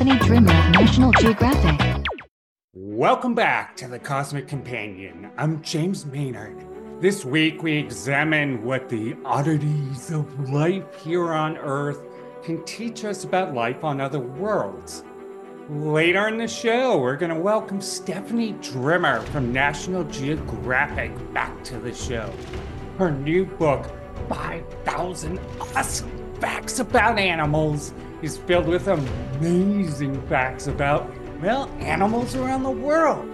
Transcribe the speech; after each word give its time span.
Stephanie 0.00 0.26
Drimmer 0.26 0.50
of 0.50 0.70
National 0.70 1.12
Geographic. 1.12 2.06
Welcome 2.72 3.34
back 3.34 3.76
to 3.76 3.86
the 3.86 3.98
Cosmic 3.98 4.48
Companion. 4.48 5.30
I'm 5.36 5.60
James 5.60 6.06
Maynard. 6.06 6.56
This 7.02 7.22
week 7.22 7.62
we 7.62 7.76
examine 7.76 8.64
what 8.64 8.88
the 8.88 9.14
oddities 9.26 10.10
of 10.10 10.48
life 10.48 10.86
here 11.04 11.30
on 11.34 11.58
Earth 11.58 12.00
can 12.42 12.64
teach 12.64 13.04
us 13.04 13.24
about 13.24 13.52
life 13.52 13.84
on 13.84 14.00
other 14.00 14.20
worlds. 14.20 15.04
Later 15.68 16.28
in 16.28 16.38
the 16.38 16.48
show, 16.48 16.96
we're 16.96 17.16
going 17.16 17.34
to 17.34 17.38
welcome 17.38 17.82
Stephanie 17.82 18.52
Drimmer 18.62 19.20
from 19.26 19.52
National 19.52 20.04
Geographic 20.04 21.12
back 21.34 21.62
to 21.64 21.78
the 21.78 21.92
show. 21.92 22.32
Her 22.96 23.10
new 23.10 23.44
book, 23.44 23.84
5,000 24.30 25.38
Awesome 25.60 26.34
Facts 26.36 26.78
About 26.78 27.18
Animals, 27.18 27.92
is 28.22 28.36
filled 28.38 28.66
with 28.66 28.88
amazing 28.88 30.20
facts 30.28 30.66
about, 30.66 31.10
well, 31.40 31.68
animals 31.78 32.34
around 32.34 32.62
the 32.62 32.70
world. 32.70 33.28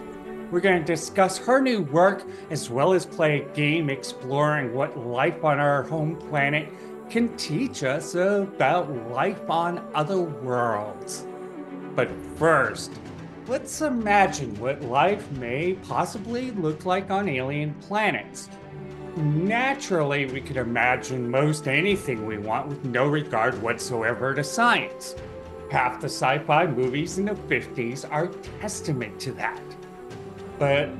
We're 0.51 0.61
going 0.61 0.79
to 0.79 0.85
discuss 0.85 1.39
her 1.39 1.61
new 1.61 1.83
work 1.83 2.25
as 2.51 2.71
well 2.71 2.93
as 2.93 3.05
play 3.05 3.43
a 3.43 3.55
game 3.55 3.91
exploring 3.91 4.75
what 4.75 4.97
life 4.97 5.45
on 5.45 5.59
our 5.59 5.83
home 5.83 6.17
planet 6.17 6.69
can 7.11 7.37
teach 7.37 7.83
us 7.83 8.15
about 8.15 8.91
life 9.11 9.51
on 9.51 9.85
other 9.95 10.21
worlds. 10.21 11.27
But 11.95 12.11
first, 12.37 12.93
let's 13.49 13.81
imagine 13.81 14.59
what 14.61 14.83
life 14.83 15.31
may 15.33 15.75
possibly 15.75 16.53
look 16.53 16.85
like 16.85 17.11
on 17.11 17.29
alien 17.29 17.75
planets. 17.75 18.49
Naturally, 19.17 20.27
we 20.27 20.43
could 20.43 20.59
imagine 20.59 21.31
most 21.31 21.69
anything 21.69 22.27
we 22.27 22.37
want 22.37 22.69
with 22.69 22.85
no 22.85 23.07
regard 23.07 23.61
whatsoever 23.63 24.35
to 24.35 24.45
science. 24.45 25.15
Half 25.71 26.03
the 26.03 26.07
sci 26.07 26.39
fi 26.41 26.67
movies 26.67 27.17
in 27.17 27.25
the 27.25 27.33
50s 27.35 28.05
are 28.11 28.27
testament 28.61 29.19
to 29.21 29.33
that. 29.33 29.63
But 30.59 30.91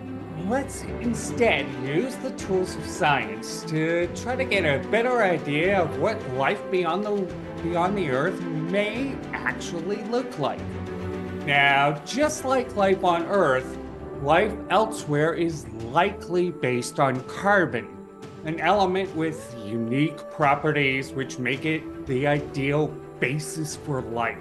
let's 0.47 0.83
instead 1.03 1.67
use 1.85 2.15
the 2.17 2.31
tools 2.33 2.75
of 2.77 2.87
science 2.87 3.63
to 3.65 4.07
try 4.15 4.35
to 4.35 4.45
get 4.45 4.65
a 4.65 4.87
better 4.89 5.23
idea 5.23 5.83
of 5.83 5.99
what 5.99 6.19
life 6.35 6.63
beyond 6.71 7.05
the 7.05 7.35
beyond 7.63 7.99
the 7.99 8.09
earth 8.09 8.41
may 8.41 9.15
actually 9.35 10.03
look 10.05 10.39
like. 10.39 10.61
Now, 11.45 11.99
just 12.07 12.47
like 12.47 12.75
life 12.77 13.05
on 13.05 13.25
earth, 13.25 13.79
life 14.23 14.55
elsewhere 14.71 15.35
is 15.35 15.69
likely 15.69 16.51
based 16.51 16.99
on 16.99 17.21
carbon, 17.25 17.96
an 18.47 18.61
element 18.61 19.15
with 19.17 19.57
unique 19.65 20.19
properties 20.31 21.11
which 21.13 21.41
make 21.41 21.65
it 21.65 22.07
the 22.07 22.29
ideal 22.29 22.87
basis 23.19 23.75
for 23.75 24.01
life. 24.01 24.39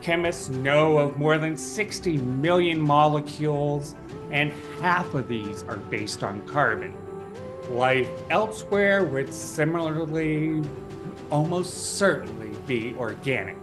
Chemists 0.00 0.48
know 0.48 0.96
of 0.96 1.18
more 1.18 1.36
than 1.36 1.54
60 1.54 2.16
million 2.16 2.80
molecules, 2.80 3.94
and 4.30 4.54
half 4.80 5.12
of 5.12 5.28
these 5.28 5.64
are 5.64 5.76
based 5.76 6.22
on 6.22 6.40
carbon. 6.46 6.96
Life 7.68 8.08
elsewhere 8.30 9.04
would 9.04 9.34
similarly 9.34 10.62
almost 11.30 11.96
certainly 11.98 12.56
be 12.66 12.94
organic. 12.94 13.58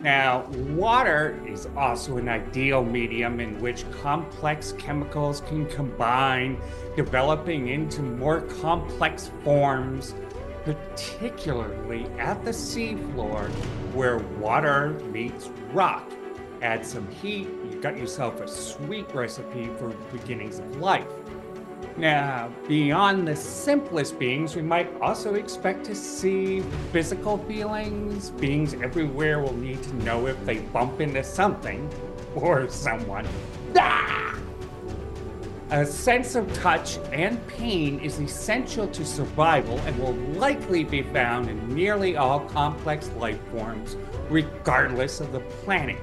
Now, 0.00 0.46
water 0.76 1.38
is 1.46 1.68
also 1.76 2.16
an 2.16 2.26
ideal 2.26 2.82
medium 2.82 3.38
in 3.38 3.60
which 3.60 3.84
complex 4.00 4.72
chemicals 4.78 5.42
can 5.42 5.66
combine, 5.66 6.58
developing 6.96 7.68
into 7.68 8.00
more 8.00 8.40
complex 8.40 9.30
forms, 9.44 10.14
particularly 10.64 12.06
at 12.18 12.42
the 12.46 12.50
seafloor 12.50 13.50
where 13.92 14.18
water 14.38 14.98
meets 15.12 15.50
rock. 15.74 16.10
Add 16.62 16.86
some 16.86 17.06
heat, 17.10 17.48
you've 17.64 17.82
got 17.82 17.98
yourself 17.98 18.40
a 18.40 18.48
sweet 18.48 19.14
recipe 19.14 19.68
for 19.78 19.90
beginnings 20.12 20.60
of 20.60 20.76
life. 20.76 21.06
Now, 21.96 22.50
beyond 22.66 23.28
the 23.28 23.36
simplest 23.36 24.18
beings, 24.18 24.56
we 24.56 24.62
might 24.62 24.88
also 25.00 25.34
expect 25.34 25.84
to 25.86 25.94
see 25.94 26.60
physical 26.92 27.38
feelings. 27.38 28.30
Beings 28.30 28.74
everywhere 28.74 29.40
will 29.40 29.56
need 29.56 29.82
to 29.82 29.94
know 29.96 30.26
if 30.26 30.42
they 30.44 30.58
bump 30.58 31.00
into 31.00 31.22
something 31.22 31.90
or 32.34 32.68
someone. 32.68 33.26
Ah! 33.76 34.38
A 35.72 35.86
sense 35.86 36.34
of 36.34 36.52
touch 36.52 36.98
and 37.12 37.46
pain 37.46 38.00
is 38.00 38.18
essential 38.18 38.88
to 38.88 39.04
survival 39.04 39.78
and 39.80 39.96
will 40.00 40.14
likely 40.36 40.82
be 40.82 41.02
found 41.02 41.48
in 41.48 41.74
nearly 41.74 42.16
all 42.16 42.40
complex 42.40 43.08
life 43.18 43.38
forms, 43.52 43.96
regardless 44.28 45.20
of 45.20 45.30
the 45.30 45.40
planet. 45.40 45.98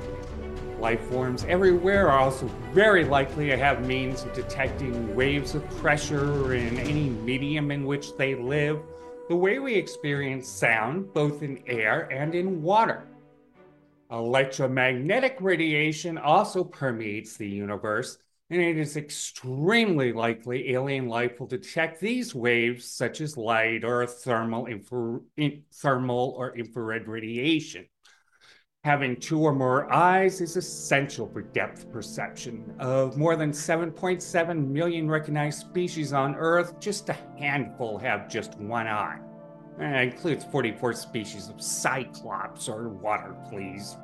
Life 0.80 1.02
forms 1.10 1.44
everywhere 1.46 2.10
are 2.10 2.20
also 2.20 2.46
very 2.72 3.04
likely 3.04 3.48
to 3.48 3.58
have 3.58 3.88
means 3.88 4.24
of 4.24 4.34
detecting 4.34 5.16
waves 5.16 5.56
of 5.56 5.68
pressure 5.78 6.54
in 6.54 6.78
any 6.78 7.10
medium 7.10 7.72
in 7.72 7.84
which 7.84 8.16
they 8.16 8.36
live, 8.36 8.80
the 9.28 9.36
way 9.36 9.58
we 9.58 9.74
experience 9.74 10.48
sound 10.48 11.12
both 11.14 11.42
in 11.42 11.64
air 11.66 12.08
and 12.12 12.36
in 12.36 12.62
water. 12.62 13.08
Electromagnetic 14.12 15.38
radiation 15.42 16.18
also 16.20 16.64
permeates 16.64 17.36
the 17.36 17.50
universe, 17.50 18.20
and 18.52 18.62
it 18.62 18.78
is 18.78 18.96
extremely 18.96 20.14
likely 20.14 20.72
alien 20.74 21.08
life 21.08 21.40
will 21.40 21.48
detect 21.48 22.00
these 22.00 22.36
waves, 22.36 22.86
such 22.86 23.20
as 23.20 23.36
light 23.36 23.84
or 23.84 24.06
thermal, 24.06 24.68
infra- 24.68 25.20
in- 25.36 25.64
thermal 25.74 26.36
or 26.38 26.56
infrared 26.56 27.08
radiation. 27.08 27.86
Having 28.88 29.18
two 29.18 29.42
or 29.42 29.52
more 29.52 29.92
eyes 29.94 30.40
is 30.40 30.56
essential 30.56 31.28
for 31.28 31.42
depth 31.42 31.92
perception. 31.92 32.74
Of 32.80 33.18
more 33.18 33.36
than 33.36 33.52
7.7 33.52 34.68
million 34.70 35.10
recognized 35.10 35.60
species 35.60 36.14
on 36.14 36.36
Earth, 36.36 36.80
just 36.80 37.10
a 37.10 37.18
handful 37.38 37.98
have 37.98 38.30
just 38.30 38.58
one 38.58 38.88
eye. 38.88 39.20
That 39.78 40.04
includes 40.04 40.46
44 40.46 40.94
species 40.94 41.50
of 41.50 41.62
cyclops 41.62 42.70
or 42.70 42.88
water 42.88 43.36
fleas. 43.50 43.98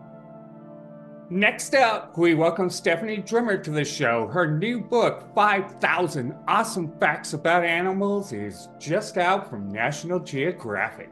Next 1.29 1.75
up, 1.75 2.17
we 2.17 2.33
welcome 2.33 2.69
Stephanie 2.69 3.19
Drimmer 3.19 3.59
to 3.59 3.71
the 3.71 3.85
show. 3.85 4.27
Her 4.27 4.51
new 4.51 4.81
book, 4.81 5.33
5,000 5.33 6.35
Awesome 6.49 6.91
Facts 6.99 7.31
About 7.31 7.63
Animals, 7.63 8.33
is 8.33 8.67
just 8.79 9.17
out 9.17 9.49
from 9.49 9.71
National 9.71 10.19
Geographic. 10.19 11.09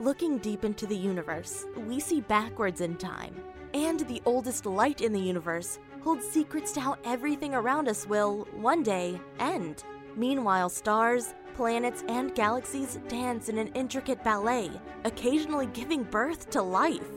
Looking 0.00 0.38
deep 0.38 0.64
into 0.64 0.86
the 0.86 0.96
universe, 0.96 1.66
we 1.86 2.00
see 2.00 2.20
backwards 2.20 2.80
in 2.80 2.96
time. 2.96 3.32
And 3.74 4.00
the 4.00 4.20
oldest 4.24 4.66
light 4.66 5.00
in 5.02 5.12
the 5.12 5.20
universe 5.20 5.78
holds 6.02 6.26
secrets 6.26 6.72
to 6.72 6.80
how 6.80 6.96
everything 7.04 7.54
around 7.54 7.88
us 7.88 8.04
will, 8.04 8.48
one 8.56 8.82
day, 8.82 9.20
end. 9.38 9.84
Meanwhile, 10.16 10.70
stars, 10.70 11.34
planets, 11.54 12.02
and 12.08 12.34
galaxies 12.34 12.98
dance 13.06 13.48
in 13.48 13.56
an 13.56 13.68
intricate 13.68 14.24
ballet, 14.24 14.72
occasionally 15.04 15.66
giving 15.66 16.02
birth 16.02 16.50
to 16.50 16.60
life. 16.60 17.08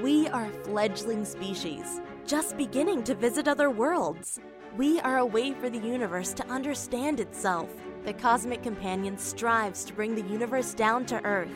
We 0.00 0.26
are 0.28 0.46
a 0.46 0.64
fledgling 0.64 1.26
species, 1.26 2.00
just 2.26 2.56
beginning 2.56 3.04
to 3.04 3.14
visit 3.14 3.48
other 3.48 3.68
worlds. 3.68 4.40
We 4.78 4.98
are 5.00 5.18
a 5.18 5.26
way 5.26 5.52
for 5.52 5.68
the 5.68 5.86
universe 5.86 6.32
to 6.34 6.48
understand 6.48 7.20
itself. 7.20 7.68
The 8.06 8.14
Cosmic 8.14 8.62
Companion 8.62 9.18
strives 9.18 9.84
to 9.84 9.92
bring 9.92 10.14
the 10.14 10.32
universe 10.32 10.72
down 10.72 11.04
to 11.06 11.22
Earth 11.22 11.52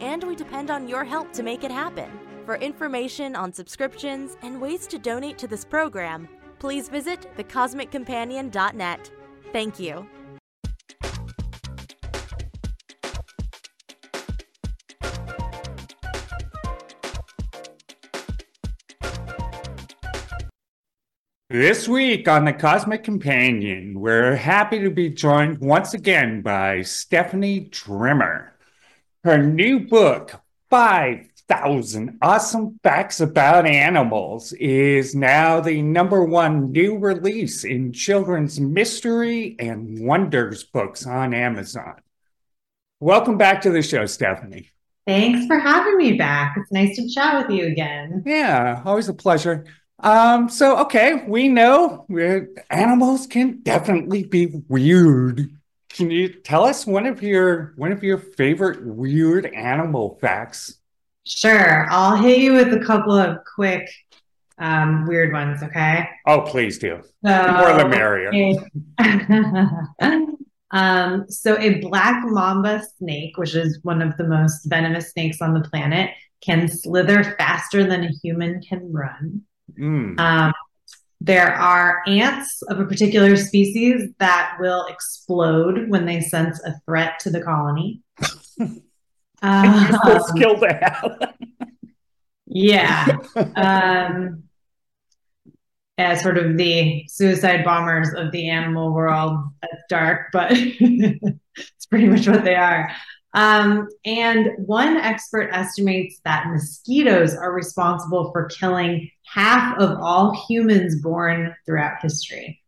and 0.00 0.24
we 0.24 0.34
depend 0.34 0.70
on 0.70 0.88
your 0.88 1.04
help 1.04 1.32
to 1.32 1.42
make 1.42 1.64
it 1.64 1.70
happen. 1.70 2.10
For 2.44 2.56
information 2.56 3.36
on 3.36 3.52
subscriptions 3.52 4.36
and 4.42 4.60
ways 4.60 4.86
to 4.88 4.98
donate 4.98 5.38
to 5.38 5.46
this 5.46 5.64
program, 5.64 6.28
please 6.58 6.88
visit 6.88 7.26
thecosmiccompanion.net. 7.36 9.10
Thank 9.52 9.78
you. 9.78 10.06
This 21.52 21.86
week 21.86 22.28
on 22.28 22.46
the 22.46 22.54
Cosmic 22.54 23.04
Companion, 23.04 24.00
we're 24.00 24.36
happy 24.36 24.80
to 24.80 24.88
be 24.88 25.10
joined 25.10 25.58
once 25.58 25.92
again 25.92 26.40
by 26.40 26.80
Stephanie 26.80 27.68
Drimmer. 27.70 28.51
Her 29.24 29.40
new 29.40 29.86
book, 29.86 30.40
5,000 30.68 32.18
Awesome 32.22 32.80
Facts 32.82 33.20
About 33.20 33.66
Animals, 33.66 34.52
is 34.54 35.14
now 35.14 35.60
the 35.60 35.80
number 35.80 36.24
one 36.24 36.72
new 36.72 36.98
release 36.98 37.62
in 37.62 37.92
children's 37.92 38.58
mystery 38.58 39.54
and 39.60 40.04
wonders 40.04 40.64
books 40.64 41.06
on 41.06 41.34
Amazon. 41.34 42.00
Welcome 42.98 43.38
back 43.38 43.60
to 43.60 43.70
the 43.70 43.80
show, 43.80 44.06
Stephanie. 44.06 44.70
Thanks 45.06 45.46
for 45.46 45.56
having 45.56 45.98
me 45.98 46.14
back. 46.14 46.56
It's 46.56 46.72
nice 46.72 46.96
to 46.96 47.08
chat 47.08 47.46
with 47.46 47.56
you 47.56 47.66
again. 47.66 48.24
Yeah, 48.26 48.82
always 48.84 49.08
a 49.08 49.14
pleasure. 49.14 49.66
Um, 50.00 50.48
so 50.48 50.78
okay, 50.78 51.22
we 51.28 51.46
know 51.46 52.06
animals 52.70 53.28
can 53.28 53.60
definitely 53.62 54.24
be 54.24 54.46
weird. 54.66 55.48
Can 55.94 56.10
you 56.10 56.28
tell 56.28 56.64
us 56.64 56.86
one 56.86 57.06
of 57.06 57.22
your 57.22 57.74
one 57.76 57.92
of 57.92 58.02
your 58.02 58.18
favorite 58.18 58.84
weird 58.84 59.46
animal 59.46 60.18
facts? 60.20 60.78
Sure. 61.24 61.86
I'll 61.90 62.16
hit 62.16 62.38
you 62.38 62.54
with 62.54 62.72
a 62.72 62.84
couple 62.84 63.12
of 63.12 63.38
quick, 63.54 63.88
um, 64.58 65.06
weird 65.06 65.32
ones, 65.32 65.62
okay? 65.62 66.08
Oh, 66.26 66.40
please 66.40 66.78
do. 66.78 67.00
So, 67.02 67.28
The 67.28 67.52
more 67.52 67.76
the 67.78 67.88
merrier. 67.88 68.56
um, 70.70 71.26
so 71.28 71.58
a 71.58 71.80
black 71.80 72.24
mamba 72.24 72.82
snake, 72.98 73.36
which 73.38 73.54
is 73.54 73.78
one 73.82 74.02
of 74.02 74.16
the 74.16 74.24
most 74.24 74.64
venomous 74.64 75.12
snakes 75.12 75.40
on 75.40 75.54
the 75.54 75.68
planet, 75.68 76.10
can 76.40 76.66
slither 76.68 77.36
faster 77.38 77.84
than 77.84 78.04
a 78.04 78.10
human 78.22 78.60
can 78.62 78.92
run. 78.92 79.42
Mm. 79.78 80.18
Um, 80.18 80.52
there 81.24 81.54
are 81.54 82.02
ants 82.06 82.62
of 82.62 82.80
a 82.80 82.84
particular 82.84 83.36
species 83.36 84.10
that 84.18 84.56
will 84.58 84.86
explode 84.86 85.88
when 85.88 86.04
they 86.04 86.20
sense 86.20 86.60
a 86.64 86.74
threat 86.84 87.18
to 87.20 87.30
the 87.30 87.42
colony. 87.42 88.00
Um, 89.44 89.98
skill 90.28 90.56
to 90.60 90.68
have. 90.68 91.34
yeah. 92.46 93.16
Um, 93.56 94.44
as 95.98 96.22
sort 96.22 96.38
of 96.38 96.56
the 96.56 97.04
suicide 97.08 97.64
bombers 97.64 98.10
of 98.14 98.30
the 98.30 98.48
animal 98.48 98.92
world. 98.92 99.38
That's 99.60 99.82
dark, 99.88 100.28
but 100.32 100.50
it's 100.54 101.86
pretty 101.90 102.06
much 102.06 102.28
what 102.28 102.44
they 102.44 102.54
are. 102.54 102.92
Um, 103.34 103.88
and 104.04 104.50
one 104.58 104.96
expert 104.96 105.50
estimates 105.52 106.20
that 106.24 106.48
mosquitoes 106.48 107.34
are 107.34 107.52
responsible 107.52 108.30
for 108.30 108.46
killing 108.46 109.10
half 109.24 109.78
of 109.78 109.98
all 110.00 110.44
humans 110.48 111.00
born 111.00 111.54
throughout 111.64 112.02
history, 112.02 112.60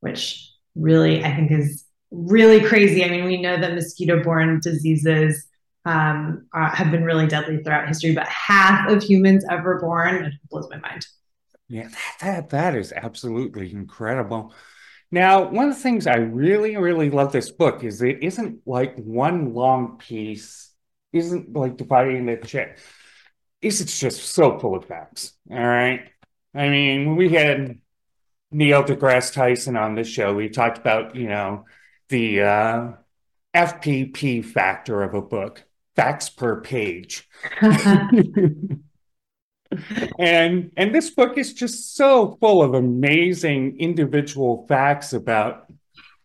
which 0.00 0.48
really 0.76 1.24
I 1.24 1.34
think 1.34 1.50
is 1.50 1.84
really 2.12 2.60
crazy. 2.60 3.04
I 3.04 3.08
mean, 3.08 3.24
we 3.24 3.40
know 3.40 3.60
that 3.60 3.74
mosquito 3.74 4.22
borne 4.22 4.60
diseases 4.60 5.46
um, 5.84 6.46
uh, 6.54 6.70
have 6.70 6.92
been 6.92 7.04
really 7.04 7.26
deadly 7.26 7.62
throughout 7.62 7.88
history, 7.88 8.14
but 8.14 8.28
half 8.28 8.88
of 8.88 9.02
humans 9.02 9.44
ever 9.50 9.80
born 9.80 10.38
blows 10.50 10.68
my 10.70 10.78
mind. 10.78 11.06
Yeah, 11.68 11.88
that 12.20 12.50
that 12.50 12.76
is 12.76 12.92
absolutely 12.92 13.72
incredible. 13.72 14.52
Now, 15.12 15.48
one 15.48 15.68
of 15.68 15.74
the 15.74 15.80
things 15.80 16.06
I 16.06 16.16
really, 16.16 16.76
really 16.76 17.10
love 17.10 17.32
this 17.32 17.50
book 17.50 17.84
is 17.84 18.00
it 18.00 18.22
isn't 18.22 18.66
like 18.66 18.96
one 18.96 19.52
long 19.52 19.98
piece, 19.98 20.72
isn't 21.12 21.52
like 21.52 21.76
dividing 21.76 22.26
the. 22.26 22.78
It's 23.60 23.80
it's 23.80 24.00
just 24.00 24.22
so 24.22 24.58
full 24.58 24.74
of 24.74 24.86
facts. 24.86 25.34
All 25.50 25.58
right. 25.58 26.08
I 26.54 26.68
mean, 26.70 27.14
we 27.16 27.28
had 27.28 27.78
Neil 28.50 28.82
deGrasse 28.84 29.32
Tyson 29.32 29.76
on 29.76 29.94
the 29.94 30.04
show, 30.04 30.34
we 30.34 30.48
talked 30.48 30.78
about, 30.78 31.16
you 31.16 31.28
know, 31.28 31.66
the 32.08 32.42
uh, 32.42 32.92
FPP 33.54 34.44
factor 34.44 35.02
of 35.02 35.14
a 35.14 35.22
book, 35.22 35.64
facts 35.96 36.28
per 36.28 36.60
page. 36.60 37.28
and 40.18 40.70
and 40.76 40.94
this 40.94 41.10
book 41.10 41.38
is 41.38 41.52
just 41.52 41.96
so 41.96 42.36
full 42.40 42.62
of 42.62 42.74
amazing 42.74 43.78
individual 43.78 44.66
facts 44.68 45.12
about 45.12 45.66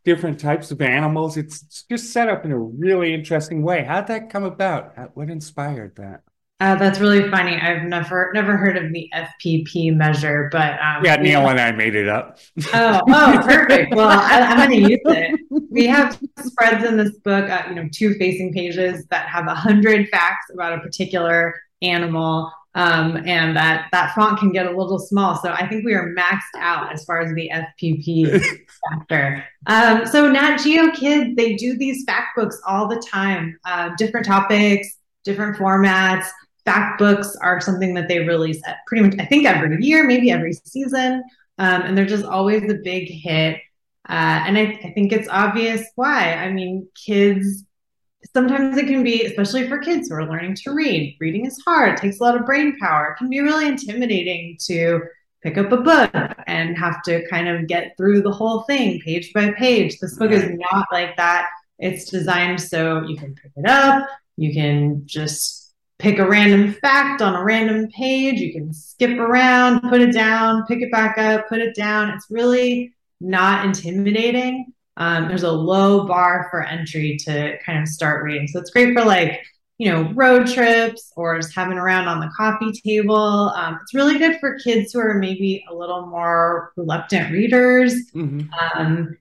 different 0.06 0.40
types 0.40 0.72
of 0.72 0.82
animals. 0.82 1.36
It's, 1.36 1.84
just 1.90 2.14
set 2.14 2.30
up 2.30 2.46
in 2.46 2.52
a 2.52 2.58
really 2.58 3.14
interesting 3.14 3.62
way. 3.62 3.84
How'd 3.84 4.08
that 4.08 4.30
come 4.30 4.44
about? 4.44 4.94
What 5.18 5.30
inspired 5.30 5.96
that? 5.98 6.22
Uh, 6.60 6.74
that's 6.76 7.00
really 7.00 7.30
funny. 7.30 7.56
I've 7.56 7.84
never 7.84 8.32
never 8.34 8.58
heard 8.58 8.78
of 8.78 8.92
the 8.92 9.12
FPP 9.14 9.96
measure, 9.96 10.50
but 10.52 10.74
um, 10.82 11.06
Yeah, 11.06 11.18
Neil 11.18 11.42
have- 11.42 11.52
and 11.52 11.60
I 11.60 11.72
made 11.72 11.94
it 11.94 12.10
up. 12.10 12.40
Oh, 12.74 13.02
oh, 13.08 13.40
perfect. 13.44 13.94
Well, 13.94 14.08
I, 14.10 14.40
I'm 14.42 14.58
going 14.70 14.84
to 14.84 14.90
use 14.92 15.00
it. 15.06 15.40
We 15.70 15.86
have 15.86 16.20
spreads 16.44 16.84
in 16.84 16.98
this 16.98 17.12
book, 17.20 17.48
uh, 17.50 17.64
you 17.70 17.76
know, 17.76 17.88
two 17.94 18.16
facing 18.16 18.54
pages 18.54 19.06
that 19.12 19.28
have 19.28 19.46
a 19.46 19.54
hundred 19.54 20.10
facts 20.10 20.48
about 20.52 20.74
a 20.74 20.82
particular 20.82 21.54
animal, 21.84 22.52
um, 22.78 23.18
and 23.26 23.58
that 23.58 23.88
that 23.92 24.14
font 24.14 24.38
can 24.38 24.52
get 24.52 24.68
a 24.68 24.70
little 24.70 25.00
small. 25.00 25.36
So 25.42 25.50
I 25.52 25.68
think 25.68 25.84
we 25.84 25.96
are 25.96 26.14
maxed 26.16 26.60
out 26.60 26.94
as 26.94 27.04
far 27.06 27.22
as 27.22 27.34
the 27.34 27.52
FPP 27.52 28.40
factor. 28.90 29.44
Um, 29.66 30.06
so 30.06 30.32
Nat 30.32 30.58
Geo 30.58 30.92
Kids, 30.92 31.36
they 31.36 31.56
do 31.56 31.76
these 31.76 32.04
fact 32.06 32.28
books 32.36 32.62
all 32.68 32.88
the 32.88 33.04
time, 33.12 33.58
uh, 33.66 33.90
different 33.98 34.28
topics, 34.28 34.88
different 35.24 35.58
formats. 35.58 36.28
Fact 36.66 37.00
books 37.00 37.36
are 37.42 37.60
something 37.60 37.96
that 37.96 38.08
they 38.08 38.20
release 38.20 38.62
at 38.68 38.78
pretty 38.86 39.08
much, 39.08 39.16
I 39.20 39.26
think, 39.26 39.48
every 39.48 39.84
year, 39.84 40.06
maybe 40.06 40.30
every 40.30 40.54
season. 40.54 41.24
Um, 41.58 41.82
and 41.82 41.98
they're 41.98 42.06
just 42.06 42.26
always 42.26 42.62
a 42.70 42.76
big 42.84 43.10
hit. 43.10 43.56
Uh, 44.08 44.44
and 44.46 44.56
I, 44.56 44.80
I 44.84 44.92
think 44.94 45.12
it's 45.12 45.28
obvious 45.30 45.84
why. 45.96 46.36
I 46.36 46.52
mean, 46.52 46.88
kids, 46.94 47.64
sometimes 48.38 48.78
it 48.78 48.86
can 48.86 49.04
be, 49.04 49.26
especially 49.26 49.68
for 49.68 49.80
kids 49.80 50.10
who 50.10 50.16
are 50.16 50.30
learning 50.30 50.54
to 50.54 50.72
read, 50.72 51.18
reading 51.20 51.48
is 51.48 51.60
hard, 51.66 51.94
it 51.94 51.98
takes 51.98 52.20
a 52.20 52.24
lot 52.24 52.40
of 52.40 52.46
brain 52.46 52.78
power. 52.78 53.08
It 53.08 53.18
can 53.18 53.32
be 53.32 53.40
really 53.40 53.66
intimidating 53.66 54.60
to 54.68 55.02
pick 55.42 55.58
up 55.58 55.72
a 55.72 55.78
book 55.78 56.12
and 56.46 56.78
have 56.78 57.02
to 57.04 57.28
kind 57.30 57.48
of 57.48 57.66
get 57.66 57.98
through 57.98 58.22
the 58.22 58.32
whole 58.32 58.62
thing 58.64 59.00
page 59.00 59.34
by 59.34 59.54
page. 59.54 59.98
This 60.00 60.20
book 60.20 60.30
is 60.30 60.52
not 60.52 60.86
like 60.92 61.18
that. 61.18 61.50
It's 61.80 62.12
designed 62.12 62.62
so 62.62 63.02
you 63.08 63.18
can 63.18 63.34
pick 63.34 63.54
it 63.56 63.68
up, 63.68 64.08
you 64.36 64.54
can 64.54 65.02
just 65.08 65.74
pick 65.98 66.20
a 66.20 66.30
random 66.30 66.74
fact 66.74 67.24
on 67.24 67.34
a 67.34 67.44
random 67.44 67.90
page. 67.90 68.40
You 68.40 68.54
can 68.54 68.72
skip 68.72 69.18
around, 69.18 69.82
put 69.90 70.02
it 70.02 70.14
down, 70.14 70.68
pick 70.68 70.84
it 70.84 70.92
back 70.92 71.18
up, 71.18 71.50
put 71.50 71.58
it 71.58 71.76
down. 71.76 72.12
It's 72.12 72.28
really 72.30 72.94
not 73.20 73.66
intimidating. 73.66 74.74
Um, 74.98 75.28
there's 75.28 75.44
a 75.44 75.52
low 75.52 76.06
bar 76.08 76.48
for 76.52 76.64
entry 76.64 77.18
to 77.26 77.58
kind 77.66 77.82
of 77.82 77.88
start 77.88 78.24
reading. 78.24 78.48
So 78.48 78.60
it's 78.60 78.72
great 78.72 78.94
for 78.98 79.06
like, 79.06 79.42
you 79.78 79.92
know, 79.92 80.12
road 80.14 80.48
trips 80.48 81.14
or 81.16 81.38
just 81.40 81.56
having 81.56 81.78
around 81.78 82.08
on 82.08 82.20
the 82.20 82.32
coffee 82.36 82.72
table. 82.72 83.54
Um, 83.56 83.80
it's 83.82 83.94
really 83.94 84.18
good 84.18 84.40
for 84.40 84.58
kids 84.60 84.92
who 84.94 85.00
are 85.00 85.14
maybe 85.16 85.64
a 85.70 85.76
little 85.76 86.08
more 86.08 86.74
reluctant 86.76 87.32
readers 87.32 87.94
Mhm. 88.14 88.58
um, 88.76 89.18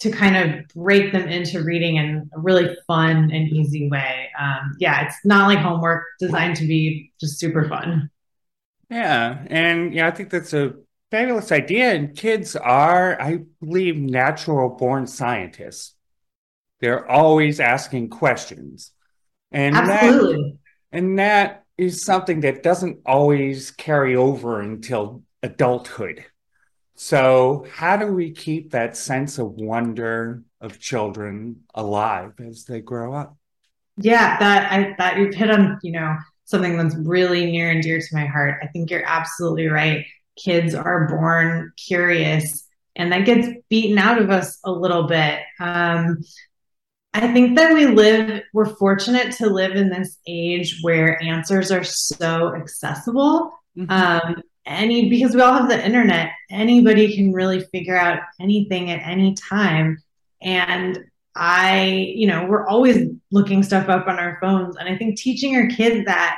to 0.00 0.10
kind 0.10 0.36
of 0.36 0.66
break 0.68 1.12
them 1.12 1.28
into 1.28 1.62
reading 1.62 1.96
in 1.96 2.30
a 2.34 2.40
really 2.40 2.74
fun 2.86 3.30
and 3.32 3.48
easy 3.52 3.88
way. 3.90 4.30
Um, 4.40 4.76
yeah, 4.80 5.06
it's 5.06 5.16
not 5.24 5.46
like 5.48 5.58
homework 5.58 6.04
designed 6.18 6.56
to 6.56 6.66
be 6.66 7.12
just 7.20 7.38
super 7.38 7.68
fun. 7.68 8.10
Yeah, 8.88 9.46
and 9.48 9.94
yeah, 9.94 10.08
I 10.08 10.10
think 10.10 10.30
that's 10.30 10.52
a 10.52 10.74
fabulous 11.10 11.52
idea. 11.52 11.92
And 11.92 12.16
kids 12.16 12.56
are, 12.56 13.20
I 13.20 13.40
believe, 13.60 13.96
natural 13.96 14.70
born 14.70 15.06
scientists. 15.06 15.94
They're 16.80 17.08
always 17.10 17.60
asking 17.60 18.10
questions. 18.10 18.92
And 19.52 19.74
that 19.74 20.54
and 20.92 21.18
that 21.18 21.64
is 21.76 22.04
something 22.04 22.40
that 22.40 22.62
doesn't 22.62 23.00
always 23.06 23.70
carry 23.70 24.14
over 24.16 24.60
until 24.60 25.22
adulthood. 25.42 26.24
So, 26.94 27.66
how 27.72 27.96
do 27.96 28.06
we 28.06 28.32
keep 28.32 28.72
that 28.72 28.96
sense 28.96 29.38
of 29.38 29.52
wonder 29.52 30.42
of 30.60 30.78
children 30.78 31.62
alive 31.74 32.34
as 32.38 32.64
they 32.64 32.80
grow 32.80 33.14
up? 33.14 33.36
Yeah, 33.96 34.38
that 34.38 34.70
I 34.70 34.94
that 34.98 35.18
you've 35.18 35.34
hit 35.34 35.50
on, 35.50 35.78
you 35.82 35.92
know, 35.92 36.16
something 36.44 36.76
that's 36.76 36.94
really 36.96 37.50
near 37.50 37.70
and 37.70 37.82
dear 37.82 37.98
to 37.98 38.06
my 38.12 38.26
heart. 38.26 38.60
I 38.62 38.66
think 38.66 38.90
you're 38.90 39.06
absolutely 39.06 39.68
right. 39.68 40.04
Kids 40.42 40.74
are 40.74 41.08
born 41.08 41.72
curious, 41.76 42.66
and 42.96 43.12
that 43.12 43.26
gets 43.26 43.48
beaten 43.68 43.98
out 43.98 44.20
of 44.20 44.30
us 44.30 44.58
a 44.64 44.72
little 44.72 45.04
bit. 45.04 45.40
Um, 45.58 46.18
I 47.12 47.32
think 47.32 47.56
that 47.56 47.72
we 47.72 47.86
live, 47.86 48.42
we're 48.52 48.76
fortunate 48.76 49.32
to 49.36 49.48
live 49.48 49.72
in 49.72 49.90
this 49.90 50.18
age 50.26 50.78
where 50.82 51.20
answers 51.22 51.72
are 51.72 51.84
so 51.84 52.54
accessible. 52.54 53.52
Um, 53.88 54.42
any 54.66 55.08
because 55.08 55.34
we 55.34 55.40
all 55.40 55.54
have 55.54 55.68
the 55.68 55.84
internet, 55.84 56.30
anybody 56.50 57.14
can 57.14 57.32
really 57.32 57.60
figure 57.60 57.96
out 57.96 58.20
anything 58.40 58.90
at 58.90 59.00
any 59.04 59.34
time. 59.34 59.98
And 60.42 60.98
I, 61.34 62.12
you 62.14 62.26
know, 62.26 62.46
we're 62.46 62.66
always 62.66 63.08
looking 63.30 63.62
stuff 63.62 63.88
up 63.88 64.06
on 64.06 64.18
our 64.18 64.38
phones. 64.40 64.76
And 64.76 64.88
I 64.88 64.96
think 64.96 65.18
teaching 65.18 65.52
your 65.52 65.68
kids 65.68 66.04
that 66.06 66.36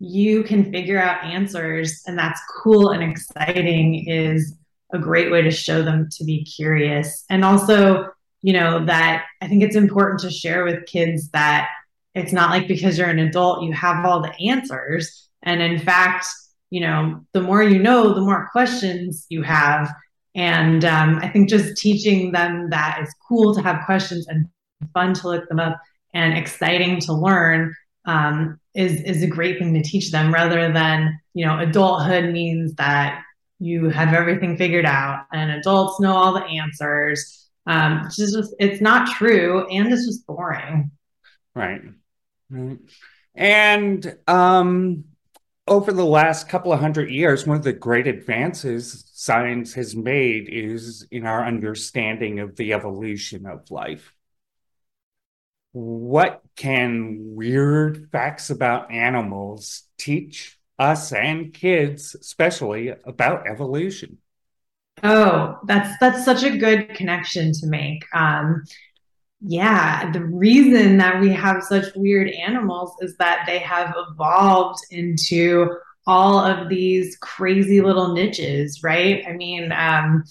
you 0.00 0.42
can 0.42 0.72
figure 0.72 0.98
out 0.98 1.22
answers 1.22 2.02
and 2.06 2.18
that's 2.18 2.40
cool 2.62 2.90
and 2.90 3.02
exciting 3.02 4.08
is 4.08 4.56
a 4.92 4.98
great 4.98 5.30
way 5.30 5.42
to 5.42 5.50
show 5.50 5.82
them 5.82 6.08
to 6.10 6.24
be 6.24 6.42
curious. 6.42 7.24
And 7.28 7.44
also, 7.44 8.08
you 8.42 8.54
know, 8.54 8.84
that 8.86 9.26
I 9.42 9.46
think 9.46 9.62
it's 9.62 9.76
important 9.76 10.20
to 10.20 10.30
share 10.30 10.64
with 10.64 10.86
kids 10.86 11.28
that 11.30 11.68
it's 12.14 12.32
not 12.32 12.50
like 12.50 12.66
because 12.66 12.98
you're 12.98 13.08
an 13.08 13.18
adult, 13.18 13.62
you 13.62 13.72
have 13.72 14.04
all 14.04 14.20
the 14.22 14.34
answers. 14.48 15.28
And 15.42 15.62
in 15.62 15.78
fact, 15.78 16.26
you 16.70 16.80
know, 16.80 17.20
the 17.32 17.42
more 17.42 17.62
you 17.62 17.78
know, 17.78 18.14
the 18.14 18.22
more 18.22 18.48
questions 18.50 19.26
you 19.28 19.42
have. 19.42 19.92
And 20.34 20.84
um, 20.84 21.18
I 21.22 21.28
think 21.28 21.50
just 21.50 21.76
teaching 21.76 22.32
them 22.32 22.70
that 22.70 22.98
it's 23.02 23.14
cool 23.28 23.54
to 23.54 23.60
have 23.60 23.84
questions 23.84 24.26
and 24.28 24.46
fun 24.94 25.12
to 25.14 25.28
look 25.28 25.48
them 25.48 25.60
up 25.60 25.78
and 26.14 26.36
exciting 26.38 27.00
to 27.00 27.12
learn 27.12 27.74
um, 28.06 28.58
is 28.74 29.00
is 29.02 29.22
a 29.22 29.26
great 29.26 29.58
thing 29.58 29.74
to 29.74 29.82
teach 29.82 30.10
them 30.10 30.32
rather 30.32 30.72
than 30.72 31.18
you 31.34 31.44
know 31.44 31.58
adulthood 31.58 32.32
means 32.32 32.74
that 32.74 33.22
you 33.58 33.90
have 33.90 34.14
everything 34.14 34.56
figured 34.56 34.86
out 34.86 35.26
and 35.32 35.50
adults 35.50 36.00
know 36.00 36.12
all 36.12 36.32
the 36.32 36.44
answers 36.44 37.48
um, 37.66 38.02
it's 38.06 38.16
just 38.16 38.54
it's 38.58 38.80
not 38.80 39.08
true 39.16 39.66
and 39.68 39.92
it's 39.92 40.06
just 40.06 40.26
boring 40.26 40.90
Right. 41.54 41.82
Right. 42.48 42.78
And 43.34 44.18
um, 44.26 45.04
over 45.66 45.92
the 45.92 46.04
last 46.04 46.48
couple 46.48 46.72
of 46.72 46.80
hundred 46.80 47.10
years, 47.10 47.46
one 47.46 47.56
of 47.56 47.64
the 47.64 47.72
great 47.72 48.06
advances 48.06 49.04
science 49.12 49.74
has 49.74 49.94
made 49.94 50.48
is 50.48 51.06
in 51.10 51.26
our 51.26 51.44
understanding 51.44 52.40
of 52.40 52.56
the 52.56 52.72
evolution 52.72 53.46
of 53.46 53.70
life. 53.70 54.14
What 55.72 56.42
can 56.56 57.34
weird 57.34 58.08
facts 58.10 58.50
about 58.50 58.90
animals 58.90 59.84
teach 59.98 60.58
us 60.78 61.12
and 61.12 61.52
kids, 61.54 62.14
especially 62.14 62.88
about 63.04 63.46
evolution? 63.48 64.18
Oh, 65.02 65.58
that's 65.66 65.96
that's 66.00 66.24
such 66.24 66.42
a 66.42 66.56
good 66.58 66.90
connection 66.94 67.52
to 67.52 67.66
make. 67.66 68.04
Um, 68.14 68.64
yeah, 69.40 70.10
the 70.12 70.24
reason 70.24 70.98
that 70.98 71.20
we 71.20 71.30
have 71.30 71.62
such 71.64 71.94
weird 71.96 72.28
animals 72.30 72.92
is 73.00 73.16
that 73.18 73.44
they 73.46 73.58
have 73.60 73.94
evolved 74.10 74.80
into 74.90 75.68
all 76.06 76.38
of 76.38 76.68
these 76.68 77.16
crazy 77.18 77.80
little 77.80 78.14
niches, 78.14 78.82
right? 78.82 79.24
I 79.28 79.32
mean, 79.32 79.72
um, 79.72 80.24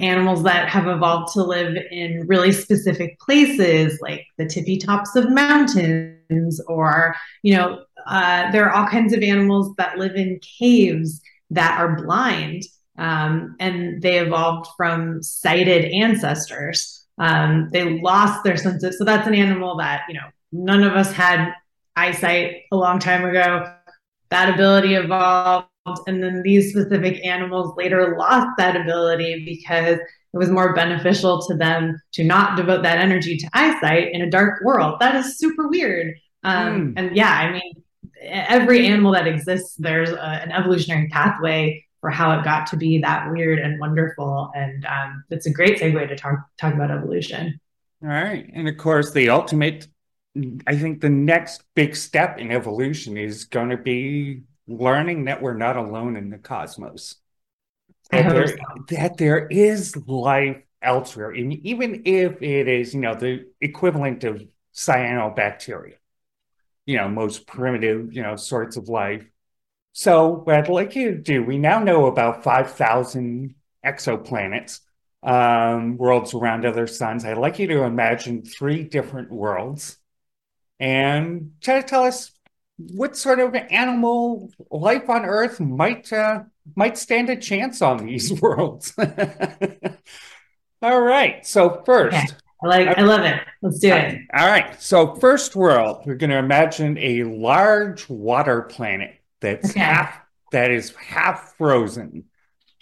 animals 0.00 0.42
that 0.42 0.68
have 0.68 0.86
evolved 0.86 1.32
to 1.34 1.42
live 1.42 1.76
in 1.90 2.26
really 2.26 2.52
specific 2.52 3.18
places, 3.20 3.98
like 4.00 4.26
the 4.38 4.46
tippy 4.46 4.78
tops 4.78 5.14
of 5.16 5.30
mountains, 5.30 6.60
or, 6.66 7.14
you 7.42 7.54
know, 7.54 7.84
uh, 8.06 8.50
there 8.50 8.68
are 8.68 8.74
all 8.74 8.88
kinds 8.88 9.12
of 9.12 9.22
animals 9.22 9.72
that 9.76 9.98
live 9.98 10.16
in 10.16 10.40
caves 10.58 11.20
that 11.50 11.78
are 11.78 11.96
blind. 12.02 12.64
Um, 12.98 13.56
and 13.60 14.02
they 14.02 14.18
evolved 14.18 14.68
from 14.76 15.22
sighted 15.22 15.86
ancestors. 15.86 17.06
Um, 17.18 17.68
they 17.72 18.00
lost 18.00 18.42
their 18.42 18.56
senses 18.56 18.98
so 18.98 19.04
that's 19.04 19.28
an 19.28 19.34
animal 19.34 19.76
that, 19.76 20.02
you 20.08 20.14
know, 20.14 20.28
none 20.50 20.82
of 20.82 20.94
us 20.94 21.12
had 21.12 21.52
eyesight 21.96 22.62
a 22.72 22.76
long 22.76 22.98
time 22.98 23.24
ago. 23.24 23.72
That 24.30 24.54
ability 24.54 24.94
evolved. 24.94 25.71
And 26.06 26.22
then 26.22 26.42
these 26.42 26.70
specific 26.70 27.24
animals 27.24 27.74
later 27.76 28.16
lost 28.16 28.50
that 28.58 28.76
ability 28.76 29.44
because 29.44 29.98
it 29.98 30.38
was 30.38 30.48
more 30.48 30.74
beneficial 30.74 31.42
to 31.42 31.56
them 31.56 32.00
to 32.12 32.24
not 32.24 32.56
devote 32.56 32.82
that 32.82 32.98
energy 32.98 33.36
to 33.36 33.48
eyesight 33.52 34.12
in 34.12 34.22
a 34.22 34.30
dark 34.30 34.62
world. 34.64 35.00
That 35.00 35.16
is 35.16 35.38
super 35.38 35.68
weird. 35.68 36.14
Um, 36.44 36.66
mm. 36.66 36.94
And 36.96 37.16
yeah, 37.16 37.32
I 37.32 37.52
mean, 37.52 37.82
every 38.22 38.86
animal 38.86 39.12
that 39.12 39.26
exists, 39.26 39.76
there's 39.76 40.10
a, 40.10 40.22
an 40.22 40.52
evolutionary 40.52 41.08
pathway 41.08 41.84
for 42.00 42.10
how 42.10 42.38
it 42.38 42.44
got 42.44 42.66
to 42.68 42.76
be 42.76 42.98
that 42.98 43.30
weird 43.30 43.58
and 43.58 43.78
wonderful. 43.80 44.50
And 44.54 44.84
um, 44.86 45.24
it's 45.30 45.46
a 45.46 45.52
great 45.52 45.78
segue 45.78 46.08
to 46.08 46.16
talk 46.16 46.38
talk 46.58 46.74
about 46.74 46.90
evolution. 46.90 47.60
All 48.02 48.08
right, 48.08 48.50
and 48.52 48.68
of 48.68 48.76
course, 48.76 49.12
the 49.12 49.30
ultimate. 49.30 49.86
I 50.66 50.76
think 50.76 51.02
the 51.02 51.10
next 51.10 51.62
big 51.74 51.94
step 51.94 52.38
in 52.38 52.50
evolution 52.50 53.18
is 53.18 53.44
going 53.44 53.68
to 53.68 53.76
be 53.76 54.44
learning 54.78 55.24
that 55.24 55.42
we're 55.42 55.56
not 55.56 55.76
alone 55.76 56.16
in 56.16 56.30
the 56.30 56.38
cosmos. 56.38 57.16
That 58.10 58.28
there, 58.28 58.56
that 58.90 59.16
there 59.16 59.46
is 59.46 59.96
life 60.06 60.58
elsewhere, 60.82 61.30
and 61.30 61.52
even 61.64 62.02
if 62.04 62.42
it 62.42 62.68
is, 62.68 62.92
you 62.92 63.00
know, 63.00 63.14
the 63.14 63.46
equivalent 63.60 64.24
of 64.24 64.42
cyanobacteria, 64.74 65.94
you 66.84 66.96
know, 66.96 67.08
most 67.08 67.46
primitive, 67.46 68.12
you 68.12 68.22
know, 68.22 68.36
sorts 68.36 68.76
of 68.76 68.88
life 68.88 69.24
so, 69.92 70.40
what 70.44 70.56
I'd 70.56 70.68
like 70.68 70.96
you 70.96 71.12
to 71.12 71.18
do, 71.18 71.44
we 71.44 71.58
now 71.58 71.78
know 71.82 72.06
about 72.06 72.42
5,000 72.42 73.54
exoplanets, 73.84 74.80
um, 75.22 75.98
worlds 75.98 76.32
around 76.32 76.64
other 76.64 76.86
suns. 76.86 77.24
I'd 77.24 77.36
like 77.36 77.58
you 77.58 77.66
to 77.68 77.82
imagine 77.82 78.42
three 78.42 78.84
different 78.84 79.30
worlds 79.30 79.98
and 80.80 81.52
try 81.60 81.80
to 81.80 81.86
tell 81.86 82.04
us 82.04 82.32
what 82.92 83.16
sort 83.16 83.40
of 83.40 83.54
animal 83.54 84.50
life 84.70 85.08
on 85.08 85.24
Earth 85.24 85.60
might 85.60 86.12
uh, 86.12 86.42
might 86.76 86.98
stand 86.98 87.30
a 87.30 87.36
chance 87.36 87.82
on 87.82 88.04
these 88.04 88.32
worlds. 88.40 88.94
All 90.82 91.00
right. 91.00 91.46
So 91.46 91.82
first, 91.84 92.16
okay. 92.16 92.26
I 92.62 92.66
like. 92.66 92.98
I 92.98 93.02
love 93.02 93.24
it. 93.24 93.40
Let's 93.62 93.78
do 93.78 93.92
it. 93.92 94.20
All 94.34 94.46
right. 94.46 94.80
So 94.82 95.14
first 95.16 95.54
world, 95.54 96.02
we're 96.06 96.16
going 96.16 96.30
to 96.30 96.38
imagine 96.38 96.98
a 96.98 97.24
large 97.24 98.08
water 98.08 98.62
planet 98.62 99.20
that's 99.40 99.70
okay. 99.70 99.80
half 99.80 100.20
that 100.52 100.70
is 100.70 100.94
half 100.96 101.54
frozen. 101.56 102.24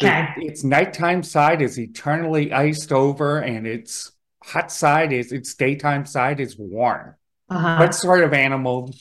Okay. 0.03 0.29
its 0.39 0.65
nighttime 0.65 1.23
side 1.23 1.61
is 1.61 1.79
eternally 1.79 2.55
iced 2.55 2.91
over, 2.91 3.39
and 3.39 3.67
its 3.67 4.13
hot 4.43 4.73
side 4.73 5.13
is 5.13 5.31
its 5.31 5.55
daytime 5.55 6.07
side 6.07 6.41
is 6.41 6.57
warm. 6.59 7.17
Uh-huh. 7.51 7.77
What 7.79 7.95
sort 7.95 8.25
of 8.25 8.33
animal 8.33 8.95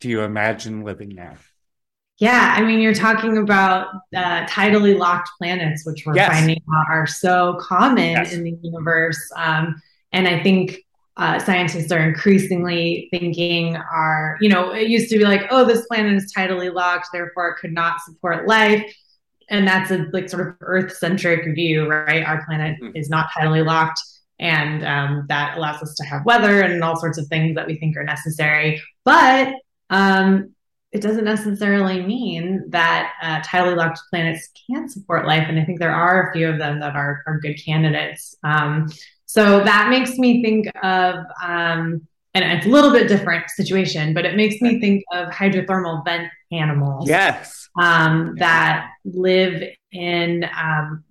do 0.00 0.08
you 0.08 0.22
imagine 0.22 0.84
living 0.84 1.14
there? 1.14 1.38
Yeah, 2.18 2.54
I 2.56 2.62
mean, 2.62 2.80
you're 2.80 2.94
talking 2.94 3.38
about 3.38 3.88
uh, 4.14 4.46
tidally 4.46 4.96
locked 4.96 5.30
planets, 5.38 5.84
which 5.84 6.04
we're 6.06 6.14
yes. 6.14 6.32
finding 6.32 6.62
are 6.88 7.06
so 7.06 7.58
common 7.60 8.12
yes. 8.12 8.32
in 8.32 8.44
the 8.44 8.56
universe. 8.62 9.20
Um, 9.34 9.80
and 10.12 10.28
I 10.28 10.42
think 10.42 10.78
uh, 11.16 11.38
scientists 11.38 11.90
are 11.90 11.98
increasingly 11.98 13.08
thinking 13.10 13.76
are, 13.76 14.38
you 14.40 14.48
know, 14.48 14.72
it 14.72 14.88
used 14.88 15.10
to 15.10 15.18
be 15.18 15.24
like, 15.24 15.46
oh, 15.50 15.64
this 15.64 15.84
planet 15.86 16.14
is 16.14 16.32
tidally 16.36 16.72
locked, 16.72 17.08
therefore 17.12 17.48
it 17.48 17.56
could 17.60 17.72
not 17.72 18.00
support 18.00 18.46
life. 18.46 18.84
And 19.50 19.66
that's 19.66 19.90
a 19.90 20.06
like 20.12 20.28
sort 20.28 20.46
of 20.46 20.54
Earth 20.60 20.96
centric 20.96 21.54
view, 21.54 21.88
right? 21.88 22.24
Our 22.24 22.44
planet 22.46 22.78
mm-hmm. 22.80 22.96
is 22.96 23.10
not 23.10 23.26
tidally 23.36 23.64
locked. 23.64 24.00
And 24.38 24.84
um, 24.84 25.26
that 25.28 25.56
allows 25.56 25.82
us 25.82 25.94
to 25.96 26.04
have 26.04 26.24
weather 26.24 26.62
and 26.62 26.82
all 26.82 26.98
sorts 26.98 27.18
of 27.18 27.26
things 27.26 27.54
that 27.54 27.66
we 27.66 27.76
think 27.76 27.96
are 27.96 28.04
necessary. 28.04 28.80
But 29.04 29.54
um, 29.92 30.54
it 30.90 31.00
doesn't 31.00 31.24
necessarily 31.24 32.02
mean 32.02 32.64
that 32.68 33.12
uh, 33.22 33.40
tidally 33.40 33.76
locked 33.76 34.00
planets 34.10 34.50
can't 34.68 34.90
support 34.90 35.26
life. 35.26 35.46
And 35.48 35.58
I 35.58 35.64
think 35.64 35.78
there 35.78 35.94
are 35.94 36.28
a 36.28 36.32
few 36.32 36.48
of 36.48 36.58
them 36.58 36.80
that 36.80 36.96
are, 36.96 37.22
are 37.26 37.38
good 37.40 37.54
candidates. 37.64 38.34
Um, 38.42 38.90
so 39.26 39.64
that 39.64 39.88
makes 39.88 40.18
me 40.18 40.42
think 40.42 40.66
of, 40.82 41.14
um, 41.42 42.06
and 42.34 42.44
it's 42.44 42.66
a 42.66 42.68
little 42.68 42.90
bit 42.90 43.08
different 43.08 43.48
situation, 43.50 44.12
but 44.12 44.26
it 44.26 44.36
makes 44.36 44.60
me 44.60 44.80
think 44.80 45.04
of 45.12 45.28
hydrothermal 45.28 46.04
vent 46.04 46.30
animals. 46.50 47.08
Yes. 47.08 47.68
Um, 47.80 48.34
that 48.38 48.90
live 49.04 49.62
in 49.92 50.44
um, 50.56 51.04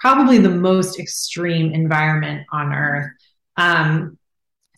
probably 0.00 0.38
the 0.38 0.50
most 0.50 0.98
extreme 0.98 1.72
environment 1.72 2.46
on 2.52 2.72
Earth. 2.72 3.10
Um, 3.56 4.18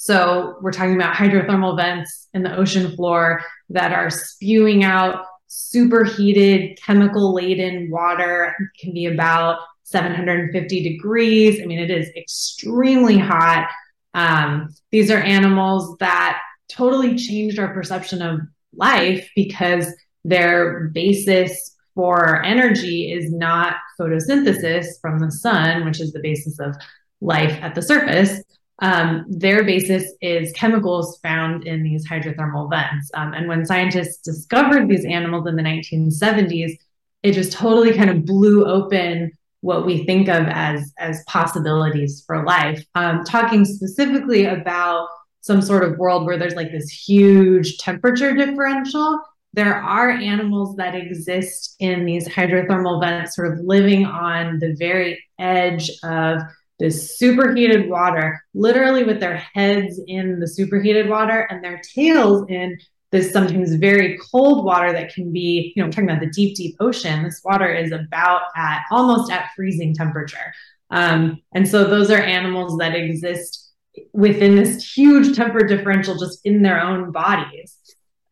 so 0.03 0.57
we're 0.63 0.73
talking 0.73 0.95
about 0.95 1.15
hydrothermal 1.15 1.77
vents 1.77 2.27
in 2.33 2.43
the 2.43 2.57
ocean 2.57 2.97
floor 2.97 3.43
that 3.69 3.93
are 3.93 4.09
spewing 4.09 4.83
out 4.83 5.27
superheated, 5.47 6.81
chemical 6.81 7.35
laden 7.35 7.91
water. 7.91 8.57
It 8.59 8.81
can 8.81 8.95
be 8.95 9.05
about 9.05 9.59
750 9.83 10.83
degrees. 10.83 11.61
I 11.61 11.67
mean, 11.67 11.79
it 11.79 11.91
is 11.91 12.09
extremely 12.17 13.19
hot. 13.19 13.69
Um, 14.15 14.75
these 14.91 15.11
are 15.11 15.19
animals 15.19 15.99
that 15.99 16.41
totally 16.71 17.15
changed 17.19 17.59
our 17.59 17.75
perception 17.75 18.23
of 18.23 18.41
life 18.75 19.29
because 19.37 19.87
their 20.25 20.89
basis 20.95 21.77
for 21.95 22.43
energy 22.43 23.13
is 23.13 23.31
not 23.31 23.75
photosynthesis 24.01 24.99
from 25.03 25.19
the 25.19 25.31
sun, 25.31 25.85
which 25.85 26.01
is 26.01 26.15
the 26.15 26.21
basis 26.21 26.59
of 26.59 26.75
life 27.21 27.59
at 27.61 27.75
the 27.75 27.83
surface. 27.83 28.43
Um, 28.81 29.27
their 29.29 29.63
basis 29.63 30.11
is 30.23 30.53
chemicals 30.53 31.19
found 31.23 31.67
in 31.67 31.83
these 31.83 32.09
hydrothermal 32.09 32.71
vents. 32.71 33.11
Um, 33.15 33.35
and 33.35 33.47
when 33.47 33.67
scientists 33.67 34.23
discovered 34.23 34.89
these 34.89 35.05
animals 35.05 35.47
in 35.47 35.57
the 35.57 35.63
1970s, 35.63 36.79
it 37.23 37.33
just 37.33 37.53
totally 37.53 37.93
kind 37.93 38.11
of 38.11 38.25
blew 38.25 38.65
open 38.65 39.33
what 39.61 39.85
we 39.85 40.05
think 40.05 40.29
of 40.29 40.47
as 40.47 40.93
as 40.99 41.23
possibilities 41.27 42.25
for 42.27 42.45
life. 42.45 42.83
Um, 42.95 43.25
talking 43.25 43.65
specifically 43.67 44.47
about 44.47 45.09
some 45.43 45.63
sort 45.63 45.85
of 45.85 45.99
world 45.99 46.27
where 46.27 46.39
there's 46.39 46.55
like 46.55 46.71
this 46.71 46.91
huge 46.91 47.79
temperature 47.79 48.35
differential. 48.35 49.21
There 49.53 49.75
are 49.75 50.11
animals 50.11 50.77
that 50.77 50.95
exist 50.95 51.77
in 51.81 52.05
these 52.05 52.29
hydrothermal 52.29 53.01
vents, 53.01 53.35
sort 53.35 53.53
of 53.53 53.65
living 53.65 54.07
on 54.07 54.59
the 54.61 54.75
very 54.79 55.23
edge 55.39 55.91
of 56.05 56.41
this 56.81 57.17
superheated 57.19 57.89
water, 57.89 58.43
literally 58.55 59.05
with 59.05 59.21
their 59.21 59.37
heads 59.37 60.01
in 60.09 60.41
the 60.41 60.49
superheated 60.49 61.09
water 61.09 61.47
and 61.51 61.63
their 61.63 61.81
tails 61.95 62.45
in 62.49 62.79
this 63.13 63.33
sometimes 63.33 63.75
very 63.75 64.19
cold 64.33 64.65
water 64.65 64.93
that 64.93 65.13
can 65.13 65.33
be, 65.33 65.73
you 65.75 65.83
know, 65.83 65.87
I'm 65.87 65.91
talking 65.91 66.09
about 66.09 66.21
the 66.21 66.31
deep, 66.31 66.57
deep 66.57 66.77
ocean. 66.81 67.23
This 67.23 67.43
water 67.45 67.73
is 67.73 67.93
about 67.93 68.43
at 68.57 68.83
almost 68.91 69.31
at 69.31 69.51
freezing 69.55 69.95
temperature. 69.95 70.55
Um, 70.91 71.41
and 71.55 71.69
so 71.69 71.85
those 71.85 72.11
are 72.11 72.21
animals 72.21 72.79
that 72.79 72.95
exist 72.95 73.73
within 74.13 74.57
this 74.57 74.83
huge 74.97 75.37
temperature 75.37 75.77
differential 75.77 76.17
just 76.17 76.41
in 76.45 76.63
their 76.63 76.81
own 76.81 77.13
bodies. 77.13 77.77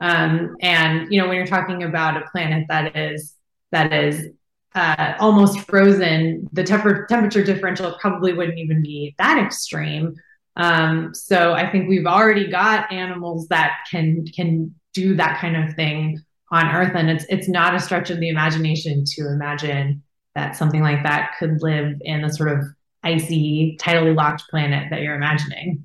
Um, 0.01 0.57
and 0.61 1.13
you 1.13 1.21
know, 1.21 1.27
when 1.27 1.37
you're 1.37 1.47
talking 1.47 1.83
about 1.83 2.17
a 2.17 2.29
planet 2.31 2.67
that 2.69 2.97
is 2.97 3.35
that 3.73 3.93
is 3.93 4.31
uh, 4.75 5.15
almost 5.19 5.61
frozen, 5.61 6.49
the 6.53 6.63
temper- 6.63 7.07
temperature 7.07 7.43
differential 7.43 7.97
probably 8.01 8.33
wouldn't 8.33 8.59
even 8.59 8.83
be 8.83 9.15
that 9.19 9.39
extreme. 9.39 10.15
Um, 10.57 11.15
so 11.15 11.53
I 11.53 11.71
think 11.71 11.89
we've 11.89 12.07
already 12.07 12.51
got 12.51 12.93
animals 12.93 13.47
that 13.49 13.79
can 13.91 14.25
can 14.35 14.75
do 14.93 15.15
that 15.17 15.41
kind 15.41 15.57
of 15.57 15.75
thing 15.75 16.21
on 16.51 16.67
Earth, 16.67 16.93
and 16.95 17.09
it's 17.09 17.25
it's 17.29 17.49
not 17.49 17.75
a 17.75 17.81
stretch 17.81 18.11
of 18.11 18.21
the 18.21 18.29
imagination 18.29 19.05
to 19.07 19.29
imagine 19.29 20.03
that 20.35 20.57
something 20.57 20.83
like 20.83 21.03
that 21.05 21.33
could 21.39 21.63
live 21.63 21.95
in 22.01 22.23
the 22.23 22.33
sort 22.33 22.51
of 22.51 22.65
icy, 23.03 23.79
tidally 23.81 24.15
locked 24.15 24.45
planet 24.51 24.89
that 24.91 25.01
you're 25.01 25.15
imagining. 25.15 25.85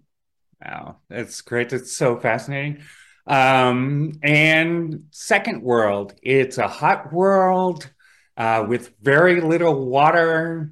Wow, 0.63 0.97
that's 1.09 1.41
great. 1.41 1.73
It's 1.73 1.95
so 1.95 2.17
fascinating. 2.17 2.81
Um, 3.27 4.13
and 4.21 5.05
second 5.11 5.61
world, 5.61 6.15
it's 6.21 6.57
a 6.57 6.67
hot 6.67 7.13
world 7.13 7.89
uh, 8.37 8.65
with 8.67 8.93
very 9.01 9.41
little 9.41 9.85
water, 9.85 10.71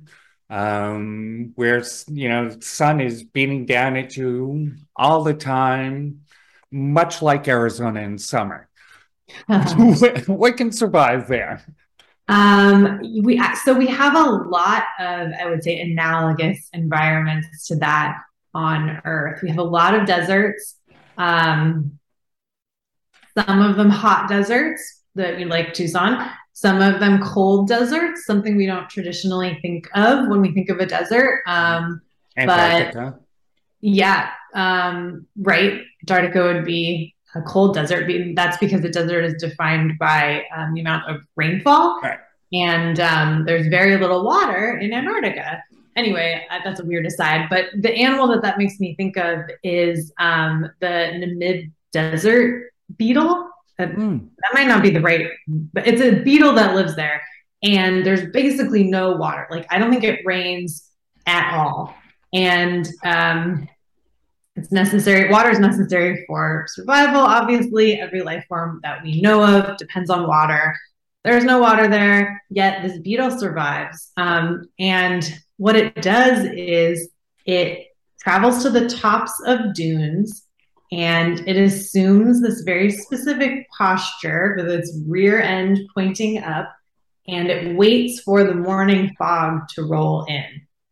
um, 0.49 1.51
where 1.55 1.83
you 2.07 2.29
know 2.29 2.49
sun 2.59 3.01
is 3.01 3.23
beating 3.23 3.65
down 3.65 3.97
at 3.97 4.17
you 4.17 4.73
all 4.95 5.23
the 5.23 5.33
time, 5.33 6.21
much 6.71 7.21
like 7.21 7.47
Arizona 7.47 8.01
in 8.01 8.17
summer. 8.17 8.69
what, 9.47 10.27
what 10.27 10.57
can 10.57 10.71
survive 10.71 11.27
there? 11.27 11.63
Um, 12.27 13.01
we 13.23 13.41
so 13.65 13.73
we 13.73 13.87
have 13.87 14.15
a 14.15 14.29
lot 14.29 14.83
of 14.99 15.31
I 15.39 15.45
would 15.45 15.63
say 15.63 15.81
analogous 15.81 16.69
environments 16.73 17.67
to 17.67 17.75
that 17.77 18.17
on 18.53 19.01
Earth. 19.05 19.41
We 19.41 19.49
have 19.49 19.57
a 19.57 19.63
lot 19.63 19.95
of 19.95 20.05
deserts. 20.05 20.77
Um, 21.17 21.99
some 23.37 23.61
of 23.61 23.77
them 23.77 23.89
hot 23.89 24.29
deserts 24.29 25.03
that 25.15 25.37
we 25.37 25.45
like 25.45 25.73
Tucson. 25.73 26.29
Some 26.53 26.81
of 26.81 26.99
them 26.99 27.21
cold 27.23 27.67
deserts, 27.67 28.25
something 28.25 28.55
we 28.55 28.65
don't 28.65 28.89
traditionally 28.89 29.57
think 29.61 29.87
of 29.95 30.27
when 30.27 30.41
we 30.41 30.53
think 30.53 30.69
of 30.69 30.79
a 30.79 30.85
desert. 30.85 31.41
Um, 31.47 32.01
Antarctica. 32.37 33.15
But 33.17 33.23
yeah, 33.81 34.29
um, 34.53 35.25
right. 35.37 35.81
Antarctica 36.03 36.43
would 36.43 36.65
be 36.65 37.15
a 37.35 37.41
cold 37.41 37.73
desert. 37.73 38.09
That's 38.35 38.57
because 38.57 38.81
the 38.81 38.89
desert 38.89 39.23
is 39.23 39.41
defined 39.41 39.97
by 39.97 40.43
um, 40.55 40.73
the 40.73 40.81
amount 40.81 41.09
of 41.09 41.21
rainfall. 41.35 41.99
Right. 42.03 42.19
And 42.53 42.99
um, 42.99 43.45
there's 43.45 43.67
very 43.67 43.97
little 43.97 44.25
water 44.25 44.77
in 44.77 44.93
Antarctica. 44.93 45.63
Anyway, 45.95 46.45
uh, 46.49 46.59
that's 46.63 46.79
a 46.79 46.85
weird 46.85 47.05
aside. 47.05 47.47
But 47.49 47.65
the 47.75 47.93
animal 47.93 48.27
that 48.27 48.41
that 48.41 48.57
makes 48.57 48.79
me 48.79 48.95
think 48.95 49.17
of 49.17 49.39
is 49.63 50.11
um, 50.19 50.69
the 50.79 51.11
Namib 51.15 51.71
desert 51.91 52.71
beetle. 52.97 53.49
Mm. 53.79 54.29
That 54.41 54.53
might 54.53 54.67
not 54.67 54.83
be 54.83 54.91
the 54.91 55.01
right, 55.01 55.27
but 55.47 55.87
it's 55.87 56.01
a 56.01 56.21
beetle 56.23 56.53
that 56.53 56.75
lives 56.75 56.95
there. 56.95 57.21
And 57.63 58.05
there's 58.05 58.31
basically 58.31 58.83
no 58.83 59.15
water. 59.15 59.47
Like, 59.49 59.67
I 59.69 59.77
don't 59.77 59.91
think 59.91 60.03
it 60.03 60.21
rains 60.25 60.89
at 61.27 61.53
all. 61.53 61.95
And 62.33 62.87
um, 63.03 63.67
it's 64.55 64.71
necessary. 64.71 65.29
Water 65.29 65.49
is 65.49 65.59
necessary 65.59 66.23
for 66.27 66.65
survival. 66.69 67.21
Obviously, 67.21 67.99
every 67.99 68.21
life 68.21 68.45
form 68.47 68.79
that 68.83 69.03
we 69.03 69.21
know 69.21 69.43
of 69.43 69.77
depends 69.77 70.09
on 70.09 70.27
water. 70.27 70.75
There's 71.23 71.43
no 71.43 71.59
water 71.59 71.87
there, 71.87 72.41
yet 72.49 72.81
this 72.81 72.97
beetle 72.99 73.31
survives. 73.37 74.11
Um, 74.17 74.65
and 74.79 75.39
what 75.57 75.75
it 75.75 76.01
does 76.01 76.45
is 76.45 77.09
it 77.45 77.87
travels 78.19 78.63
to 78.63 78.71
the 78.71 78.89
tops 78.89 79.33
of 79.45 79.73
dunes 79.75 80.47
and 80.91 81.47
it 81.47 81.55
assumes 81.55 82.41
this 82.41 82.61
very 82.61 82.91
specific 82.91 83.67
posture 83.77 84.55
with 84.57 84.69
its 84.69 84.97
rear 85.07 85.39
end 85.39 85.79
pointing 85.93 86.43
up 86.43 86.73
and 87.27 87.47
it 87.47 87.75
waits 87.75 88.21
for 88.21 88.43
the 88.43 88.53
morning 88.53 89.13
fog 89.17 89.67
to 89.69 89.83
roll 89.83 90.25
in. 90.25 90.45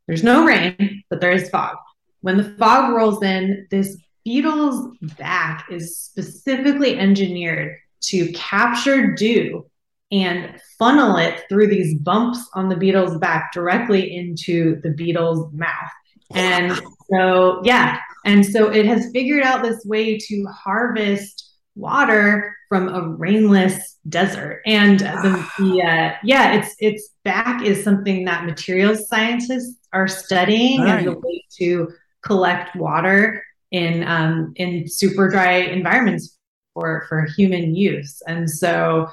There's 0.07 0.23
no 0.23 0.45
rain, 0.45 1.03
but 1.09 1.21
there 1.21 1.31
is 1.31 1.49
fog. 1.49 1.75
When 2.21 2.37
the 2.37 2.55
fog 2.57 2.93
rolls 2.93 3.21
in, 3.23 3.67
this 3.71 3.97
beetle's 4.23 4.95
back 5.17 5.67
is 5.69 5.97
specifically 5.97 6.97
engineered 6.97 7.77
to 8.01 8.31
capture 8.33 9.13
dew 9.13 9.65
and 10.11 10.59
funnel 10.77 11.17
it 11.17 11.43
through 11.49 11.67
these 11.67 11.95
bumps 11.95 12.39
on 12.53 12.69
the 12.69 12.75
beetle's 12.75 13.17
back 13.17 13.51
directly 13.53 14.15
into 14.15 14.79
the 14.81 14.89
beetle's 14.89 15.51
mouth. 15.53 15.91
And 16.31 16.79
so, 17.11 17.61
yeah. 17.63 17.99
And 18.25 18.45
so 18.45 18.71
it 18.71 18.85
has 18.85 19.11
figured 19.11 19.43
out 19.43 19.63
this 19.63 19.83
way 19.85 20.17
to 20.17 20.45
harvest 20.45 21.49
water 21.75 22.55
from 22.67 22.89
a 22.89 23.15
rainless 23.15 23.97
desert. 24.07 24.61
And 24.65 24.99
the, 24.99 25.47
the 25.57 25.81
uh, 25.81 26.15
yeah, 26.23 26.53
it's 26.53 26.75
its 26.79 27.09
back 27.23 27.63
is 27.63 27.83
something 27.83 28.25
that 28.25 28.45
materials 28.45 29.07
scientists 29.07 29.77
are 29.93 30.07
studying 30.07 30.81
right. 30.81 30.99
as 30.99 31.05
a 31.05 31.13
way 31.13 31.45
to 31.57 31.89
collect 32.21 32.75
water 32.75 33.43
in 33.71 34.03
um, 34.07 34.53
in 34.55 34.87
super 34.87 35.29
dry 35.29 35.57
environments 35.57 36.37
for 36.73 37.05
for 37.09 37.25
human 37.37 37.75
use. 37.75 38.21
And 38.27 38.49
so, 38.49 39.07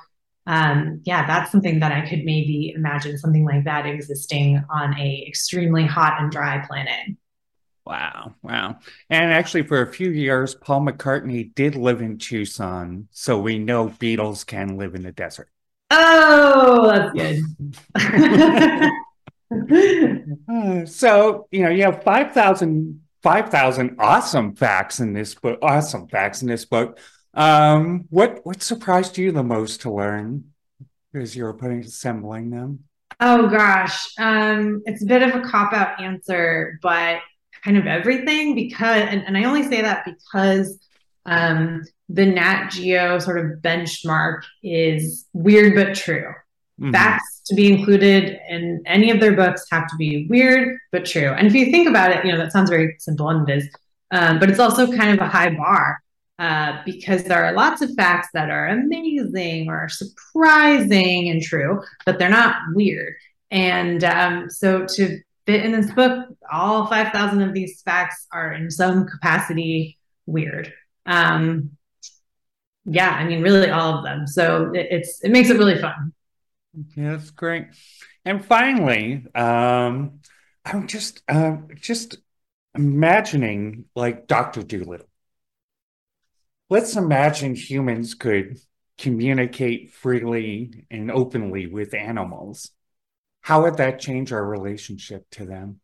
um, 0.47 1.01
yeah, 1.05 1.27
that's 1.27 1.51
something 1.51 1.81
that 1.81 1.93
I 1.93 2.09
could 2.09 2.25
maybe 2.25 2.73
imagine 2.77 3.19
something 3.19 3.45
like 3.45 3.65
that 3.65 3.87
existing 3.87 4.63
on 4.71 4.99
a 4.99 5.25
extremely 5.27 5.87
hot 5.87 6.21
and 6.21 6.31
dry 6.31 6.65
planet. 6.67 7.17
Wow, 7.87 8.35
wow. 8.43 8.79
And 9.11 9.33
actually, 9.33 9.63
for 9.63 9.83
a 9.83 9.87
few 9.87 10.11
years, 10.11 10.57
Paul 10.57 10.81
McCartney 10.81 11.55
did 11.55 11.77
live 11.77 12.03
in 12.03 12.19
Tucson, 12.19 13.07
so 13.13 13.39
we 13.39 13.61
know 13.61 13.89
Beatles 13.89 14.45
can 14.45 14.77
live 14.77 14.97
in 14.97 15.03
the 15.03 15.13
desert. 15.13 15.49
Oh, 15.91 16.89
that's 16.89 17.13
good. 17.13 17.45
so, 20.91 21.47
you 21.53 21.63
know, 21.63 21.71
you 21.71 21.85
have 21.85 22.03
5,000 22.03 23.03
5,000 23.23 23.97
awesome 23.99 24.55
facts 24.55 25.01
in 25.01 25.13
this 25.13 25.35
book, 25.35 25.59
awesome 25.63 26.07
facts 26.07 26.43
in 26.43 26.49
this 26.49 26.65
book. 26.65 26.99
Um, 27.35 28.05
what 28.11 28.41
what 28.45 28.63
surprised 28.63 29.19
you 29.19 29.33
the 29.33 29.43
most 29.43 29.81
to 29.83 29.93
learn 29.93 30.53
as 31.13 31.37
you 31.37 31.45
were 31.45 31.55
putting 31.55 31.81
assembling 31.81 32.51
them? 32.51 32.85
Oh 33.21 33.49
gosh, 33.49 34.13
um, 34.19 34.83
it's 34.87 35.03
a 35.03 35.07
bit 35.07 35.23
of 35.23 35.35
a 35.35 35.41
cop 35.41 35.73
out 35.73 36.01
answer, 36.01 36.79
but 36.83 37.21
kind 37.67 37.77
of 37.77 37.87
everything 37.87 38.55
because, 38.55 39.03
and, 39.11 39.25
and 39.27 39.37
I 39.37 39.43
only 39.43 39.65
say 39.65 39.83
that 39.83 40.05
because 40.05 40.79
um, 41.27 41.83
the 42.09 42.25
Nat 42.25 42.69
Geo 42.71 43.19
sort 43.19 43.39
of 43.39 43.59
benchmark 43.61 44.43
is 44.63 45.27
weird 45.33 45.75
but 45.75 45.95
true. 45.97 46.33
Mm-hmm. 46.81 46.93
Facts 46.93 47.43
to 47.47 47.55
be 47.55 47.73
included 47.73 48.39
in 48.49 48.83
any 48.87 49.11
of 49.11 49.19
their 49.19 49.35
books 49.35 49.67
have 49.73 49.89
to 49.89 49.97
be 49.97 50.29
weird 50.29 50.79
but 50.93 51.05
true. 51.05 51.33
And 51.33 51.47
if 51.47 51.55
you 51.55 51.73
think 51.73 51.89
about 51.89 52.13
it, 52.13 52.25
you 52.25 52.31
know, 52.31 52.39
that 52.39 52.53
sounds 52.53 52.71
very 52.71 52.95
simple 53.01 53.29
and 53.31 53.49
it 53.49 53.59
is, 53.59 53.69
um, 54.13 54.39
but 54.39 54.49
it's 54.49 54.61
also 54.61 54.87
kind 54.93 55.11
of 55.11 55.27
a 55.27 55.29
high 55.29 55.51
bar 55.51 55.99
uh, 56.39 56.83
because 56.85 57.25
there 57.25 57.45
are 57.45 57.53
lots 57.53 57.83
of 57.83 57.91
facts 57.97 58.29
that 58.35 58.51
are 58.51 58.69
amazing 58.69 59.69
or 59.69 59.89
surprising 59.89 61.31
and 61.31 61.43
true, 61.43 61.83
but 62.05 62.19
they're 62.19 62.29
not 62.29 62.57
weird. 62.75 63.15
And 63.51 64.05
um, 64.05 64.51
so 64.51 64.85
to 64.85 65.21
fit 65.47 65.65
in 65.65 65.73
this 65.73 65.93
book, 65.93 66.29
all 66.51 66.87
5,000 66.87 67.43
of 67.43 67.55
these 67.55 67.81
facts 67.83 68.27
are 68.33 68.53
in 68.53 68.71
some 68.71 69.07
capacity 69.07 69.99
weird. 70.27 70.73
Um, 71.07 71.77
yeah, 72.85 73.11
I 73.11 73.25
mean, 73.25 73.43
really 73.43 73.71
all 73.71 73.99
of 73.99 74.05
them. 74.05 74.27
So 74.27 74.73
it, 74.75 74.89
it's 74.91 75.23
it 75.23 75.31
makes 75.31 75.51
it 75.51 75.59
really 75.59 75.79
fun. 75.81 76.13
Yeah, 76.95 77.13
that's 77.13 77.31
great. 77.31 77.67
And 78.25 78.45
finally, 78.45 79.25
um, 79.35 80.21
I'm 80.65 80.87
just 80.87 81.23
uh, 81.29 81.57
just 81.81 82.19
imagining 82.75 83.87
like 83.95 84.27
Doctor 84.27 84.63
Dolittle. 84.63 85.07
Let's 86.69 86.97
imagine 86.97 87.55
humans 87.55 88.15
could 88.15 88.59
communicate 88.99 89.93
freely 89.93 90.87
and 90.91 91.11
openly 91.11 91.67
with 91.67 91.95
animals. 91.95 92.71
How 93.47 93.63
would 93.63 93.77
that 93.77 94.01
change 94.01 94.33
our 94.33 94.45
relationship 94.45 95.25
to 95.31 95.47
them? 95.47 95.79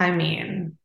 I 0.00 0.10
mean, 0.10 0.78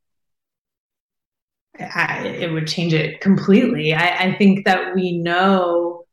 I, 1.80 2.28
it 2.28 2.52
would 2.52 2.68
change 2.68 2.94
it 2.94 3.20
completely. 3.20 3.96
I, 3.96 4.26
I 4.26 4.36
think 4.38 4.66
that 4.66 4.94
we 4.94 5.18
know 5.18 6.06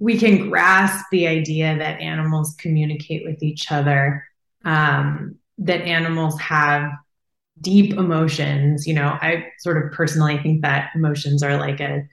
we 0.00 0.18
can 0.18 0.50
grasp 0.50 1.06
the 1.10 1.28
idea 1.28 1.78
that 1.78 2.02
animals 2.02 2.54
communicate 2.58 3.22
with 3.24 3.42
each 3.42 3.72
other, 3.72 4.22
um, 4.66 5.36
that 5.56 5.80
animals 5.80 6.38
have 6.38 6.90
deep 7.58 7.94
emotions. 7.94 8.86
You 8.86 8.92
know, 8.92 9.16
I 9.18 9.46
sort 9.60 9.82
of 9.82 9.92
personally 9.92 10.36
think 10.42 10.60
that 10.60 10.90
emotions 10.94 11.42
are 11.42 11.56
like 11.56 11.80
a 11.80 12.06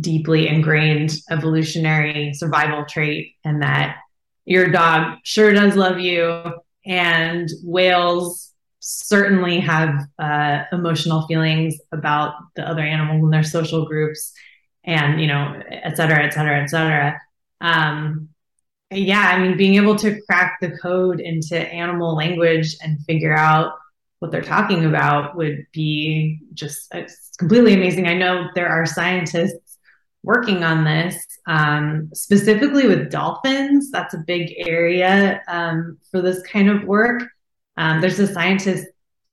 deeply 0.00 0.46
ingrained 0.46 1.16
evolutionary 1.32 2.32
survival 2.32 2.84
trait, 2.88 3.34
and 3.44 3.60
that 3.62 3.96
your 4.48 4.68
dog 4.68 5.18
sure 5.24 5.52
does 5.52 5.76
love 5.76 5.98
you, 5.98 6.42
and 6.86 7.48
whales 7.62 8.52
certainly 8.80 9.60
have 9.60 9.94
uh, 10.18 10.62
emotional 10.72 11.26
feelings 11.26 11.76
about 11.92 12.34
the 12.56 12.66
other 12.66 12.82
animals 12.82 13.22
in 13.22 13.30
their 13.30 13.42
social 13.42 13.84
groups 13.84 14.32
and 14.84 15.20
you 15.20 15.26
know 15.26 15.60
et 15.70 15.96
cetera 15.96 16.24
et 16.24 16.30
cetera 16.32 16.62
et 16.62 16.66
cetera 16.66 17.20
um, 17.60 18.28
yeah, 18.90 19.32
I 19.34 19.38
mean, 19.38 19.56
being 19.56 19.74
able 19.74 19.96
to 19.96 20.20
crack 20.22 20.58
the 20.60 20.76
code 20.78 21.20
into 21.20 21.58
animal 21.58 22.16
language 22.16 22.76
and 22.82 23.04
figure 23.04 23.36
out 23.36 23.72
what 24.20 24.30
they're 24.30 24.42
talking 24.42 24.84
about 24.84 25.36
would 25.36 25.66
be 25.72 26.40
just 26.54 26.88
it's 26.92 27.30
completely 27.38 27.74
amazing. 27.74 28.06
I 28.06 28.14
know 28.14 28.48
there 28.54 28.68
are 28.68 28.86
scientists 28.86 29.67
working 30.28 30.62
on 30.62 30.84
this 30.84 31.16
um, 31.46 32.10
specifically 32.12 32.86
with 32.86 33.10
dolphins. 33.10 33.90
That's 33.90 34.12
a 34.12 34.18
big 34.18 34.52
area 34.58 35.40
um, 35.48 35.96
for 36.10 36.20
this 36.20 36.42
kind 36.42 36.68
of 36.68 36.84
work. 36.84 37.22
Um, 37.78 38.02
there's 38.02 38.18
a 38.18 38.26
scientist, 38.26 38.86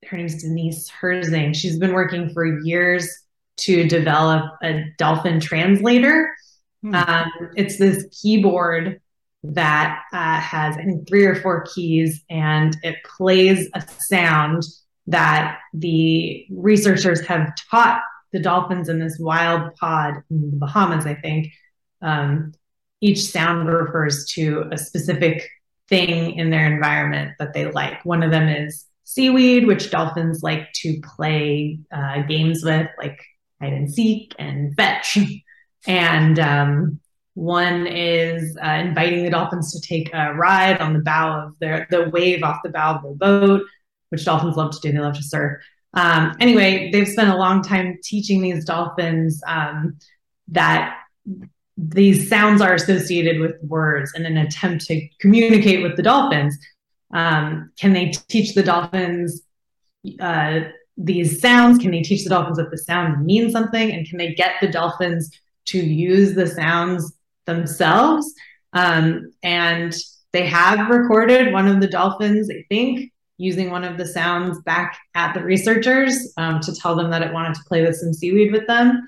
her 0.06 0.16
name's 0.16 0.42
Denise 0.42 0.90
Herzing. 0.90 1.54
She's 1.54 1.78
been 1.78 1.92
working 1.92 2.30
for 2.30 2.62
years 2.62 3.10
to 3.58 3.86
develop 3.90 4.46
a 4.64 4.86
dolphin 4.98 5.42
translator. 5.42 6.34
Hmm. 6.82 6.96
Um, 6.96 7.32
it's 7.58 7.78
this 7.78 8.06
keyboard 8.22 9.02
that 9.44 10.02
uh, 10.14 10.40
has, 10.40 10.78
I 10.78 10.84
think, 10.84 11.10
three 11.10 11.26
or 11.26 11.36
four 11.36 11.66
keys, 11.74 12.24
and 12.30 12.76
it 12.84 12.96
plays 13.18 13.70
a 13.74 13.84
sound 14.00 14.64
that 15.08 15.60
the 15.74 16.46
researchers 16.50 17.20
have 17.28 17.54
taught 17.70 18.02
the 18.36 18.42
dolphins 18.42 18.90
in 18.90 19.00
this 19.00 19.18
wild 19.18 19.74
pod 19.76 20.16
in 20.30 20.52
the 20.52 20.58
Bahamas, 20.58 21.06
I 21.06 21.16
think. 21.16 21.48
Um, 22.02 22.52
each 23.00 23.24
sound 23.24 23.70
refers 23.70 24.26
to 24.34 24.66
a 24.74 24.78
specific 24.78 25.50
thing 25.88 26.34
in 26.36 26.50
their 26.50 26.72
environment 26.72 27.32
that 27.40 27.54
they 27.54 27.72
like. 27.72 28.04
One 28.04 28.24
of 28.24 28.32
them 28.32 28.50
is 28.50 28.86
seaweed, 29.06 29.66
which 29.66 29.90
dolphins 29.90 30.44
like 30.44 30.74
to 30.74 31.00
play 31.16 31.80
uh, 31.94 32.24
games 32.24 32.62
with, 32.62 32.90
like 32.98 33.18
hide 33.62 33.72
and 33.72 33.94
seek 33.94 34.36
and 34.38 34.76
fetch. 34.76 35.18
And 35.88 36.38
um, 36.38 37.00
one 37.36 37.88
is 37.88 38.58
uh, 38.62 38.68
inviting 38.70 39.24
the 39.24 39.30
dolphins 39.30 39.72
to 39.72 39.88
take 39.88 40.10
a 40.14 40.34
ride 40.34 40.80
on 40.80 40.92
the 40.92 41.00
bow 41.00 41.46
of 41.46 41.60
their 41.60 41.88
the 41.90 42.10
wave 42.10 42.44
off 42.44 42.64
the 42.64 42.70
bow 42.70 42.96
of 42.96 43.04
the 43.04 43.16
boat, 43.16 43.62
which 44.10 44.26
dolphins 44.26 44.58
love 44.58 44.72
to 44.72 44.80
do. 44.82 44.92
They 44.92 45.00
love 45.00 45.16
to 45.16 45.24
surf. 45.24 45.64
Um, 45.96 46.36
anyway, 46.40 46.92
they've 46.92 47.08
spent 47.08 47.30
a 47.30 47.38
long 47.38 47.64
time 47.64 47.98
teaching 48.04 48.42
these 48.42 48.66
dolphins 48.66 49.42
um, 49.48 49.98
that 50.50 50.98
these 51.78 52.30
sounds 52.30 52.62
are 52.62 52.74
associated 52.74 53.40
with 53.40 53.56
words 53.62 54.14
in 54.16 54.26
an 54.26 54.38
attempt 54.38 54.86
to 54.86 55.08
communicate 55.20 55.82
with 55.82 55.96
the 55.98 56.04
dolphins. 56.04 56.58
Um, 57.14 57.72
can 57.80 57.94
they 57.94 58.12
teach 58.28 58.54
the 58.54 58.64
dolphins 58.64 59.42
uh, 60.20 60.62
these 60.98 61.42
sounds? 61.42 61.80
Can 61.80 61.92
they 61.92 62.02
teach 62.02 62.24
the 62.24 62.30
dolphins 62.30 62.58
that 62.58 62.72
the 62.72 62.78
sound 62.78 63.26
means 63.26 63.52
something? 63.52 63.92
And 63.92 64.08
can 64.08 64.18
they 64.18 64.34
get 64.34 64.56
the 64.62 64.68
dolphins 64.68 65.32
to 65.68 65.80
use 65.80 66.36
the 66.36 66.48
sounds 66.48 67.14
themselves? 67.46 68.34
Um, 68.74 69.32
and 69.44 69.96
they 70.34 70.46
have 70.46 70.90
recorded 70.90 71.54
one 71.54 71.68
of 71.68 71.80
the 71.80 71.88
dolphins, 71.88 72.50
I 72.50 72.66
think, 72.70 73.12
using 73.38 73.70
one 73.70 73.84
of 73.84 73.98
the 73.98 74.06
sounds 74.06 74.62
back 74.62 74.98
at 75.14 75.34
the 75.34 75.44
researchers 75.44 76.34
um, 76.38 76.60
to 76.62 76.74
tell 76.76 76.96
them 76.96 77.12
that 77.12 77.22
it 77.22 77.34
wanted 77.34 77.56
to 77.56 77.62
play 77.68 77.86
with 77.86 77.96
some 77.96 78.14
seaweed 78.14 78.52
with 78.52 78.66
them. 78.68 79.08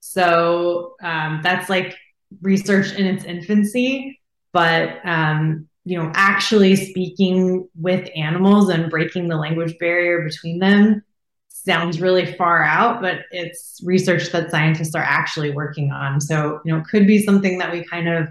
So 0.00 0.94
um, 1.02 1.40
that's 1.42 1.70
like 1.70 1.96
research 2.42 2.92
in 2.92 3.06
its 3.06 3.24
infancy, 3.24 4.20
but 4.52 4.98
um, 5.04 5.68
you 5.84 5.98
know, 5.98 6.12
actually 6.14 6.76
speaking 6.76 7.68
with 7.74 8.08
animals 8.14 8.68
and 8.68 8.90
breaking 8.90 9.28
the 9.28 9.36
language 9.36 9.76
barrier 9.78 10.22
between 10.22 10.58
them 10.58 11.02
sounds 11.48 12.00
really 12.00 12.34
far 12.34 12.64
out, 12.64 13.00
but 13.00 13.20
it's 13.30 13.80
research 13.84 14.30
that 14.30 14.50
scientists 14.50 14.94
are 14.94 15.02
actually 15.02 15.50
working 15.50 15.92
on. 15.92 16.20
So, 16.20 16.60
you 16.64 16.72
know, 16.72 16.80
it 16.80 16.86
could 16.86 17.06
be 17.06 17.22
something 17.22 17.58
that 17.58 17.72
we 17.72 17.84
kind 17.84 18.08
of 18.08 18.28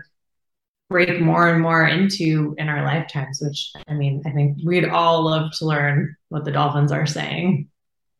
break 0.92 1.22
more 1.22 1.48
and 1.48 1.62
more 1.62 1.88
into 1.88 2.54
in 2.58 2.68
our 2.68 2.84
lifetimes, 2.84 3.42
which 3.42 3.72
I 3.88 3.94
mean, 3.94 4.22
I 4.26 4.32
think 4.32 4.58
we'd 4.64 4.86
all 4.86 5.24
love 5.24 5.52
to 5.58 5.66
learn 5.66 6.16
what 6.30 6.46
the 6.46 6.52
dolphins 6.52 6.92
are 6.92 7.08
saying. 7.08 7.70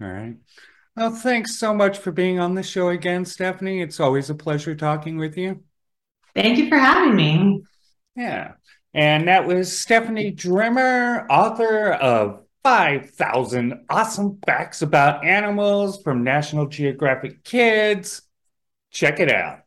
All 0.02 0.08
right. 0.08 0.38
Well, 0.96 1.12
thanks 1.12 1.58
so 1.58 1.74
much 1.74 1.98
for 1.98 2.12
being 2.12 2.40
on 2.40 2.56
the 2.56 2.64
show 2.64 2.90
again, 2.90 3.26
Stephanie. 3.26 3.82
It's 3.82 4.00
always 4.00 4.30
a 4.30 4.36
pleasure 4.36 4.74
talking 4.74 5.18
with 5.18 5.38
you. 5.38 5.64
Thank 6.34 6.58
you 6.58 6.70
for 6.70 6.78
having 6.78 7.16
me. 7.16 7.64
Yeah. 8.16 8.54
And 8.94 9.28
that 9.28 9.46
was 9.46 9.78
Stephanie 9.78 10.32
Drimmer, 10.32 11.28
author 11.30 11.92
of 11.92 12.44
5,000 12.64 13.86
Awesome 13.90 14.40
Facts 14.46 14.82
About 14.82 15.26
Animals 15.26 16.02
from 16.02 16.24
National 16.24 16.68
Geographic 16.68 17.44
Kids. 17.44 18.22
Check 18.92 19.20
it 19.20 19.32
out. 19.32 19.61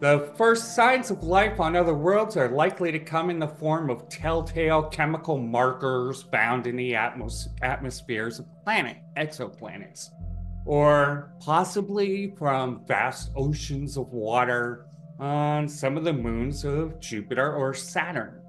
The 0.00 0.32
first 0.36 0.76
signs 0.76 1.10
of 1.10 1.24
life 1.24 1.58
on 1.58 1.74
other 1.74 1.94
worlds 1.94 2.36
are 2.36 2.48
likely 2.48 2.92
to 2.92 3.00
come 3.00 3.30
in 3.30 3.40
the 3.40 3.48
form 3.48 3.90
of 3.90 4.08
telltale 4.08 4.84
chemical 4.84 5.38
markers 5.38 6.22
found 6.22 6.68
in 6.68 6.76
the 6.76 6.92
atmos- 6.92 7.48
atmospheres 7.62 8.38
of 8.38 8.46
planet 8.62 8.98
exoplanets, 9.16 10.10
or 10.64 11.32
possibly 11.40 12.32
from 12.38 12.86
vast 12.86 13.32
oceans 13.34 13.96
of 13.96 14.12
water 14.12 14.86
on 15.18 15.68
some 15.68 15.96
of 15.96 16.04
the 16.04 16.12
moons 16.12 16.64
of 16.64 17.00
Jupiter 17.00 17.56
or 17.56 17.74
Saturn. 17.74 18.40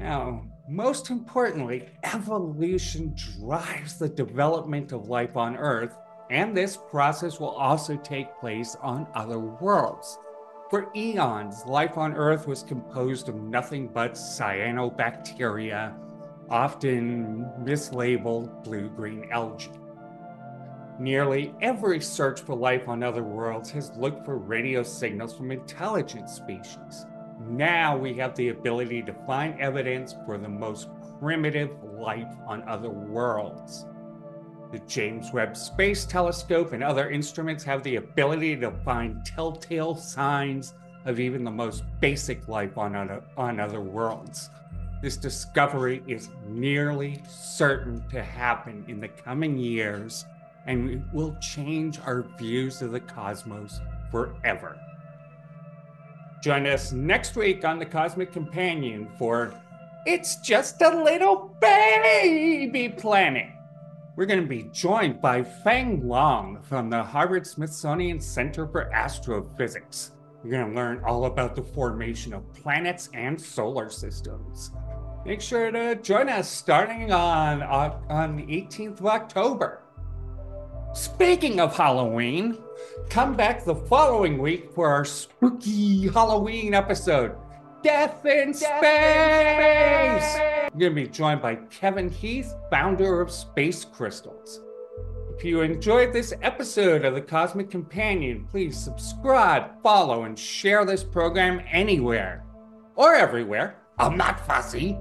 Now, 0.00 0.46
most 0.68 1.10
importantly, 1.10 1.88
evolution 2.02 3.14
drives 3.38 3.98
the 3.98 4.08
development 4.08 4.90
of 4.90 5.06
life 5.06 5.36
on 5.36 5.56
Earth, 5.56 5.96
and 6.28 6.56
this 6.56 6.76
process 6.76 7.38
will 7.38 7.50
also 7.50 7.96
take 7.96 8.36
place 8.40 8.76
on 8.82 9.06
other 9.14 9.38
worlds. 9.38 10.18
For 10.70 10.88
eons, 10.94 11.66
life 11.66 11.98
on 11.98 12.14
Earth 12.14 12.46
was 12.46 12.62
composed 12.62 13.28
of 13.28 13.34
nothing 13.34 13.88
but 13.88 14.12
cyanobacteria, 14.12 15.92
often 16.48 17.44
mislabeled 17.58 18.62
blue 18.62 18.88
green 18.88 19.26
algae. 19.32 19.72
Nearly 21.00 21.52
every 21.60 22.00
search 22.00 22.40
for 22.40 22.54
life 22.54 22.86
on 22.86 23.02
other 23.02 23.24
worlds 23.24 23.68
has 23.72 23.90
looked 23.96 24.24
for 24.24 24.36
radio 24.38 24.84
signals 24.84 25.34
from 25.34 25.50
intelligent 25.50 26.30
species. 26.30 27.04
Now 27.40 27.96
we 27.96 28.14
have 28.14 28.36
the 28.36 28.50
ability 28.50 29.02
to 29.02 29.12
find 29.26 29.60
evidence 29.60 30.14
for 30.24 30.38
the 30.38 30.48
most 30.48 30.88
primitive 31.18 31.82
life 31.82 32.32
on 32.46 32.62
other 32.68 32.90
worlds. 32.90 33.86
The 34.72 34.78
James 34.80 35.32
Webb 35.32 35.56
Space 35.56 36.04
Telescope 36.04 36.72
and 36.72 36.84
other 36.84 37.10
instruments 37.10 37.64
have 37.64 37.82
the 37.82 37.96
ability 37.96 38.56
to 38.58 38.70
find 38.70 39.24
telltale 39.24 39.96
signs 39.96 40.74
of 41.06 41.18
even 41.18 41.42
the 41.42 41.50
most 41.50 41.82
basic 42.00 42.46
life 42.46 42.78
on 42.78 42.94
other, 42.94 43.20
on 43.36 43.58
other 43.58 43.80
worlds. 43.80 44.48
This 45.02 45.16
discovery 45.16 46.04
is 46.06 46.28
nearly 46.46 47.20
certain 47.28 48.04
to 48.10 48.22
happen 48.22 48.84
in 48.86 49.00
the 49.00 49.08
coming 49.08 49.58
years, 49.58 50.24
and 50.66 50.88
it 50.88 51.02
will 51.12 51.34
change 51.40 51.98
our 52.06 52.22
views 52.38 52.80
of 52.80 52.92
the 52.92 53.00
cosmos 53.00 53.80
forever. 54.12 54.78
Join 56.44 56.66
us 56.68 56.92
next 56.92 57.34
week 57.34 57.64
on 57.64 57.80
the 57.80 57.86
Cosmic 57.86 58.32
Companion 58.32 59.08
for 59.18 59.52
It's 60.06 60.36
Just 60.36 60.80
a 60.80 61.02
Little 61.02 61.56
Baby 61.60 62.88
Planet 62.88 63.48
we're 64.20 64.26
going 64.26 64.42
to 64.42 64.46
be 64.46 64.64
joined 64.64 65.18
by 65.22 65.42
Feng 65.42 66.06
Long 66.06 66.60
from 66.60 66.90
the 66.90 67.02
Harvard 67.02 67.46
Smithsonian 67.46 68.20
Center 68.20 68.66
for 68.66 68.92
Astrophysics. 68.92 70.10
We're 70.44 70.50
going 70.50 70.68
to 70.68 70.76
learn 70.76 71.02
all 71.06 71.24
about 71.24 71.56
the 71.56 71.62
formation 71.62 72.34
of 72.34 72.52
planets 72.52 73.08
and 73.14 73.40
solar 73.40 73.88
systems. 73.88 74.72
Make 75.24 75.40
sure 75.40 75.70
to 75.70 75.94
join 75.94 76.28
us 76.28 76.50
starting 76.50 77.10
on, 77.10 77.62
uh, 77.62 77.98
on 78.10 78.36
the 78.36 78.42
18th 78.42 79.00
of 79.00 79.06
October. 79.06 79.84
Speaking 80.92 81.58
of 81.58 81.74
Halloween, 81.74 82.58
come 83.08 83.34
back 83.34 83.64
the 83.64 83.74
following 83.74 84.36
week 84.36 84.70
for 84.74 84.88
our 84.88 85.06
spooky 85.06 86.08
Halloween 86.08 86.74
episode 86.74 87.36
Death 87.82 88.26
in 88.26 88.52
Death 88.52 90.22
Space! 90.22 90.59
I'm 90.72 90.78
going 90.78 90.94
to 90.94 91.02
be 91.02 91.08
joined 91.08 91.42
by 91.42 91.56
Kevin 91.68 92.08
Heath, 92.08 92.54
founder 92.70 93.20
of 93.20 93.32
Space 93.32 93.84
Crystals. 93.84 94.60
If 95.36 95.44
you 95.44 95.62
enjoyed 95.62 96.12
this 96.12 96.32
episode 96.42 97.04
of 97.04 97.14
The 97.14 97.20
Cosmic 97.20 97.70
Companion, 97.70 98.46
please 98.48 98.78
subscribe, 98.78 99.82
follow, 99.82 100.24
and 100.24 100.38
share 100.38 100.84
this 100.84 101.02
program 101.02 101.60
anywhere 101.72 102.44
or 102.94 103.14
everywhere. 103.14 103.78
I'm 103.98 104.16
not 104.16 104.46
fussy. 104.46 104.96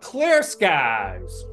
Clear 0.00 0.42
skies! 0.42 1.44